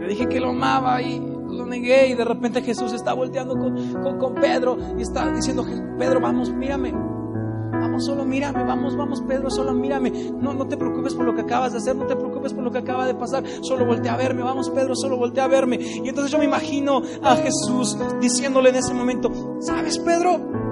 Le 0.00 0.08
dije 0.08 0.26
que 0.26 0.40
lo 0.40 0.50
amaba 0.50 1.00
y 1.00 1.18
lo 1.18 1.66
negué 1.66 2.08
y 2.08 2.14
de 2.14 2.24
repente 2.24 2.62
Jesús 2.62 2.92
está 2.92 3.12
volteando 3.12 3.54
con, 3.56 4.18
con, 4.18 4.34
Pedro 4.34 4.76
y 4.98 5.02
está 5.02 5.30
diciendo, 5.30 5.64
Pedro, 5.98 6.20
vamos, 6.20 6.52
mírame. 6.52 6.92
Vamos, 6.92 8.06
solo 8.06 8.24
mírame, 8.24 8.64
vamos, 8.64 8.96
vamos, 8.96 9.22
Pedro, 9.22 9.50
solo 9.50 9.72
mírame. 9.72 10.10
No, 10.40 10.54
no 10.54 10.66
te 10.66 10.76
preocupes 10.76 11.14
por 11.14 11.26
lo 11.26 11.34
que 11.34 11.42
acabas 11.42 11.72
de 11.72 11.78
hacer, 11.78 11.94
no 11.94 12.06
te 12.06 12.16
preocupes 12.16 12.52
por 12.52 12.64
lo 12.64 12.70
que 12.70 12.78
acaba 12.78 13.06
de 13.06 13.14
pasar. 13.14 13.44
Solo 13.62 13.86
voltea 13.86 14.14
a 14.14 14.16
verme, 14.16 14.42
vamos, 14.42 14.70
Pedro, 14.70 14.94
solo 14.96 15.16
voltea 15.16 15.44
a 15.44 15.48
verme. 15.48 15.78
Y 15.80 16.08
entonces 16.08 16.32
yo 16.32 16.38
me 16.38 16.44
imagino 16.44 17.02
a 17.22 17.36
Jesús 17.36 17.96
diciéndole 18.20 18.70
en 18.70 18.76
ese 18.76 18.94
momento, 18.94 19.30
¿sabes, 19.60 19.98
Pedro? 19.98 20.63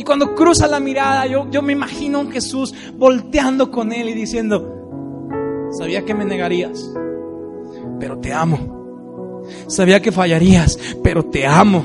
Y 0.00 0.02
cuando 0.02 0.34
cruza 0.34 0.66
la 0.66 0.80
mirada, 0.80 1.26
yo, 1.26 1.46
yo 1.50 1.60
me 1.60 1.74
imagino 1.74 2.16
a 2.16 2.20
un 2.22 2.32
Jesús 2.32 2.74
volteando 2.94 3.70
con 3.70 3.92
él 3.92 4.08
y 4.08 4.14
diciendo, 4.14 5.68
sabía 5.72 6.06
que 6.06 6.14
me 6.14 6.24
negarías, 6.24 6.90
pero 7.98 8.18
te 8.18 8.32
amo. 8.32 9.42
Sabía 9.66 10.00
que 10.00 10.10
fallarías, 10.10 10.78
pero 11.04 11.26
te 11.26 11.46
amo. 11.46 11.84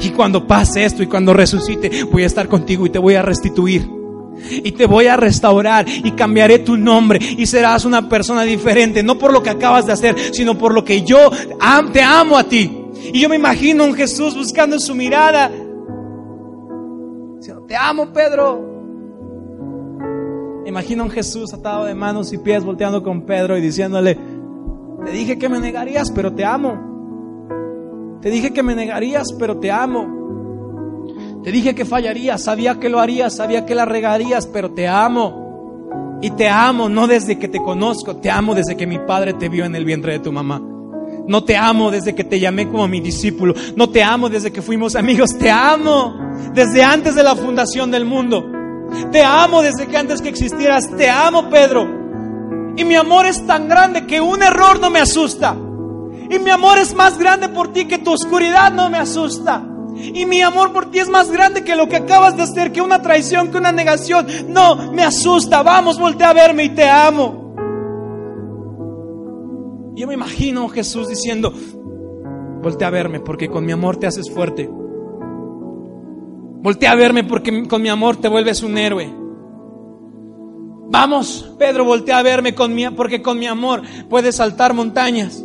Y 0.00 0.08
cuando 0.08 0.46
pase 0.46 0.86
esto 0.86 1.02
y 1.02 1.06
cuando 1.06 1.34
resucite, 1.34 2.04
voy 2.04 2.22
a 2.22 2.28
estar 2.28 2.48
contigo 2.48 2.86
y 2.86 2.90
te 2.90 2.98
voy 2.98 3.16
a 3.16 3.20
restituir. 3.20 3.86
Y 4.50 4.72
te 4.72 4.86
voy 4.86 5.08
a 5.08 5.18
restaurar 5.18 5.86
y 5.86 6.12
cambiaré 6.12 6.60
tu 6.60 6.78
nombre 6.78 7.18
y 7.20 7.44
serás 7.44 7.84
una 7.84 8.08
persona 8.08 8.44
diferente, 8.44 9.02
no 9.02 9.18
por 9.18 9.34
lo 9.34 9.42
que 9.42 9.50
acabas 9.50 9.84
de 9.84 9.92
hacer, 9.92 10.16
sino 10.32 10.56
por 10.56 10.72
lo 10.72 10.82
que 10.82 11.02
yo 11.02 11.30
te 11.92 12.00
amo 12.00 12.38
a 12.38 12.44
ti. 12.44 12.74
Y 13.12 13.20
yo 13.20 13.28
me 13.28 13.36
imagino 13.36 13.84
a 13.84 13.86
un 13.86 13.94
Jesús 13.94 14.34
buscando 14.34 14.80
su 14.80 14.94
mirada 14.94 15.50
te 17.70 17.76
amo, 17.76 18.12
Pedro. 18.12 18.68
Imagina 20.66 21.04
un 21.04 21.10
Jesús 21.10 21.54
atado 21.54 21.84
de 21.84 21.94
manos 21.94 22.32
y 22.32 22.38
pies 22.38 22.64
volteando 22.64 23.00
con 23.04 23.22
Pedro 23.22 23.56
y 23.56 23.60
diciéndole, 23.60 24.18
te 25.04 25.12
dije 25.12 25.38
que 25.38 25.48
me 25.48 25.60
negarías, 25.60 26.10
pero 26.10 26.32
te 26.32 26.44
amo. 26.44 28.18
Te 28.20 28.28
dije 28.28 28.52
que 28.52 28.64
me 28.64 28.74
negarías, 28.74 29.28
pero 29.38 29.60
te 29.60 29.70
amo. 29.70 31.06
Te 31.44 31.52
dije 31.52 31.76
que 31.76 31.84
fallarías, 31.84 32.42
sabía 32.42 32.80
que 32.80 32.88
lo 32.88 32.98
harías, 32.98 33.36
sabía 33.36 33.64
que 33.64 33.76
la 33.76 33.84
regarías, 33.84 34.48
pero 34.48 34.72
te 34.72 34.88
amo. 34.88 36.18
Y 36.20 36.32
te 36.32 36.48
amo 36.48 36.88
no 36.88 37.06
desde 37.06 37.38
que 37.38 37.46
te 37.46 37.62
conozco, 37.62 38.16
te 38.16 38.32
amo 38.32 38.56
desde 38.56 38.76
que 38.76 38.88
mi 38.88 38.98
padre 38.98 39.34
te 39.34 39.48
vio 39.48 39.64
en 39.64 39.76
el 39.76 39.84
vientre 39.84 40.14
de 40.14 40.18
tu 40.18 40.32
mamá. 40.32 40.60
No 41.28 41.44
te 41.44 41.56
amo 41.56 41.92
desde 41.92 42.16
que 42.16 42.24
te 42.24 42.40
llamé 42.40 42.68
como 42.68 42.88
mi 42.88 43.00
discípulo. 43.00 43.54
No 43.76 43.90
te 43.90 44.02
amo 44.02 44.28
desde 44.28 44.50
que 44.50 44.60
fuimos 44.60 44.96
amigos. 44.96 45.38
Te 45.38 45.52
amo 45.52 46.29
desde 46.54 46.82
antes 46.82 47.14
de 47.14 47.22
la 47.22 47.34
fundación 47.36 47.90
del 47.90 48.04
mundo. 48.04 48.50
Te 49.12 49.22
amo 49.22 49.62
desde 49.62 49.86
que 49.86 49.96
antes 49.96 50.20
que 50.20 50.28
existieras. 50.28 50.90
Te 50.96 51.08
amo, 51.08 51.48
Pedro. 51.48 52.00
Y 52.76 52.84
mi 52.84 52.94
amor 52.94 53.26
es 53.26 53.46
tan 53.46 53.68
grande 53.68 54.06
que 54.06 54.20
un 54.20 54.42
error 54.42 54.80
no 54.80 54.90
me 54.90 55.00
asusta. 55.00 55.56
Y 56.30 56.38
mi 56.38 56.50
amor 56.50 56.78
es 56.78 56.94
más 56.94 57.18
grande 57.18 57.48
por 57.48 57.72
ti 57.72 57.86
que 57.86 57.98
tu 57.98 58.12
oscuridad 58.12 58.72
no 58.72 58.88
me 58.88 58.98
asusta. 58.98 59.64
Y 59.96 60.24
mi 60.26 60.40
amor 60.40 60.72
por 60.72 60.90
ti 60.90 60.98
es 60.98 61.08
más 61.08 61.30
grande 61.30 61.64
que 61.64 61.74
lo 61.76 61.88
que 61.88 61.96
acabas 61.96 62.36
de 62.36 62.44
hacer, 62.44 62.72
que 62.72 62.80
una 62.80 63.02
traición, 63.02 63.50
que 63.50 63.58
una 63.58 63.72
negación. 63.72 64.26
No, 64.48 64.92
me 64.92 65.02
asusta. 65.02 65.62
Vamos, 65.62 65.98
voltea 65.98 66.30
a 66.30 66.32
verme 66.32 66.64
y 66.64 66.68
te 66.70 66.88
amo. 66.88 67.54
Yo 69.94 70.06
me 70.06 70.14
imagino 70.14 70.68
Jesús 70.68 71.08
diciendo, 71.08 71.52
voltea 72.62 72.88
a 72.88 72.90
verme 72.90 73.20
porque 73.20 73.48
con 73.48 73.66
mi 73.66 73.72
amor 73.72 73.96
te 73.98 74.06
haces 74.06 74.30
fuerte. 74.30 74.70
Voltea 76.62 76.92
a 76.92 76.94
verme 76.94 77.24
porque 77.24 77.66
con 77.66 77.80
mi 77.82 77.88
amor 77.88 78.16
te 78.16 78.28
vuelves 78.28 78.62
un 78.62 78.76
héroe. 78.76 79.10
Vamos, 80.92 81.54
Pedro, 81.58 81.84
voltea 81.84 82.18
a 82.18 82.22
verme 82.22 82.52
porque 82.52 83.22
con 83.22 83.38
mi 83.38 83.46
amor 83.46 83.82
puedes 84.08 84.36
saltar 84.36 84.74
montañas. 84.74 85.44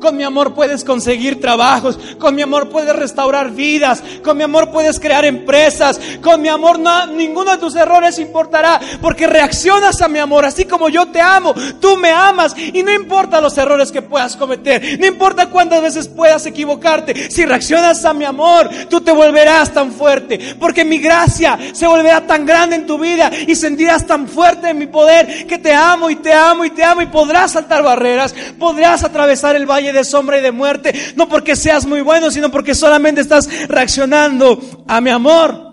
Con 0.00 0.16
mi 0.16 0.22
amor 0.22 0.54
puedes 0.54 0.84
conseguir 0.84 1.40
trabajos. 1.40 1.98
Con 2.18 2.34
mi 2.34 2.42
amor 2.42 2.68
puedes 2.68 2.94
restaurar 2.94 3.50
vidas. 3.50 4.02
Con 4.22 4.36
mi 4.36 4.42
amor 4.42 4.70
puedes 4.70 4.98
crear 4.98 5.24
empresas. 5.24 6.00
Con 6.22 6.40
mi 6.40 6.48
amor 6.48 6.78
no, 6.78 7.06
ninguno 7.06 7.52
de 7.52 7.58
tus 7.58 7.74
errores 7.76 8.18
importará. 8.18 8.80
Porque 9.00 9.26
reaccionas 9.26 10.00
a 10.02 10.08
mi 10.08 10.18
amor. 10.18 10.44
Así 10.44 10.64
como 10.64 10.88
yo 10.88 11.06
te 11.06 11.20
amo, 11.20 11.54
tú 11.80 11.96
me 11.96 12.10
amas. 12.10 12.54
Y 12.56 12.82
no 12.82 12.92
importa 12.92 13.40
los 13.40 13.56
errores 13.58 13.92
que 13.92 14.02
puedas 14.02 14.36
cometer. 14.36 14.98
No 14.98 15.06
importa 15.06 15.46
cuántas 15.46 15.82
veces 15.82 16.08
puedas 16.08 16.46
equivocarte. 16.46 17.30
Si 17.30 17.44
reaccionas 17.44 18.04
a 18.04 18.12
mi 18.12 18.24
amor, 18.24 18.68
tú 18.88 19.00
te 19.00 19.12
volverás 19.12 19.72
tan 19.72 19.92
fuerte. 19.92 20.56
Porque 20.58 20.84
mi 20.84 20.98
gracia 20.98 21.58
se 21.72 21.86
volverá 21.86 22.26
tan 22.26 22.46
grande 22.46 22.76
en 22.76 22.86
tu 22.86 22.98
vida. 22.98 23.30
Y 23.46 23.54
sentirás 23.54 24.06
tan 24.06 24.28
fuerte 24.28 24.70
en 24.70 24.78
mi 24.78 24.86
poder 24.86 25.46
que 25.46 25.58
te 25.58 25.72
amo 25.72 26.10
y 26.10 26.16
te 26.16 26.32
amo 26.32 26.64
y 26.64 26.70
te 26.70 26.84
amo. 26.84 27.02
Y 27.02 27.06
podrás 27.06 27.52
saltar 27.52 27.82
barreras. 27.82 28.34
Podrás 28.58 29.04
atravesar 29.04 29.56
el 29.56 29.66
valle 29.72 29.92
de 29.92 30.04
sombra 30.04 30.38
y 30.38 30.42
de 30.42 30.52
muerte, 30.52 30.94
no 31.16 31.28
porque 31.28 31.56
seas 31.56 31.86
muy 31.86 32.00
bueno, 32.00 32.30
sino 32.30 32.50
porque 32.50 32.74
solamente 32.74 33.20
estás 33.20 33.68
reaccionando 33.68 34.84
a 34.86 35.00
mi 35.00 35.10
amor. 35.10 35.72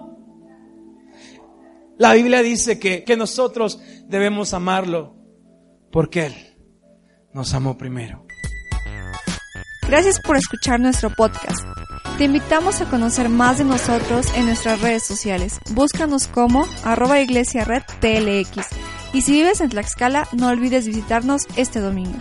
La 1.97 2.13
Biblia 2.13 2.41
dice 2.41 2.79
que, 2.79 3.03
que 3.03 3.17
nosotros 3.17 3.79
debemos 4.07 4.53
amarlo 4.53 5.15
porque 5.91 6.27
Él 6.27 6.35
nos 7.33 7.53
amó 7.53 7.77
primero. 7.77 8.25
Gracias 9.87 10.19
por 10.19 10.37
escuchar 10.37 10.79
nuestro 10.79 11.09
podcast. 11.09 11.59
Te 12.17 12.25
invitamos 12.25 12.79
a 12.81 12.85
conocer 12.89 13.27
más 13.27 13.57
de 13.57 13.63
nosotros 13.63 14.27
en 14.35 14.45
nuestras 14.45 14.81
redes 14.81 15.03
sociales. 15.03 15.59
Búscanos 15.71 16.27
como 16.27 16.65
arroba 16.83 17.19
iglesia 17.19 17.65
red 17.65 17.81
TLX. 17.99 18.67
Y 19.13 19.21
si 19.21 19.31
vives 19.31 19.61
en 19.61 19.69
Tlaxcala, 19.69 20.27
no 20.33 20.49
olvides 20.49 20.85
visitarnos 20.85 21.47
este 21.55 21.79
domingo. 21.79 22.19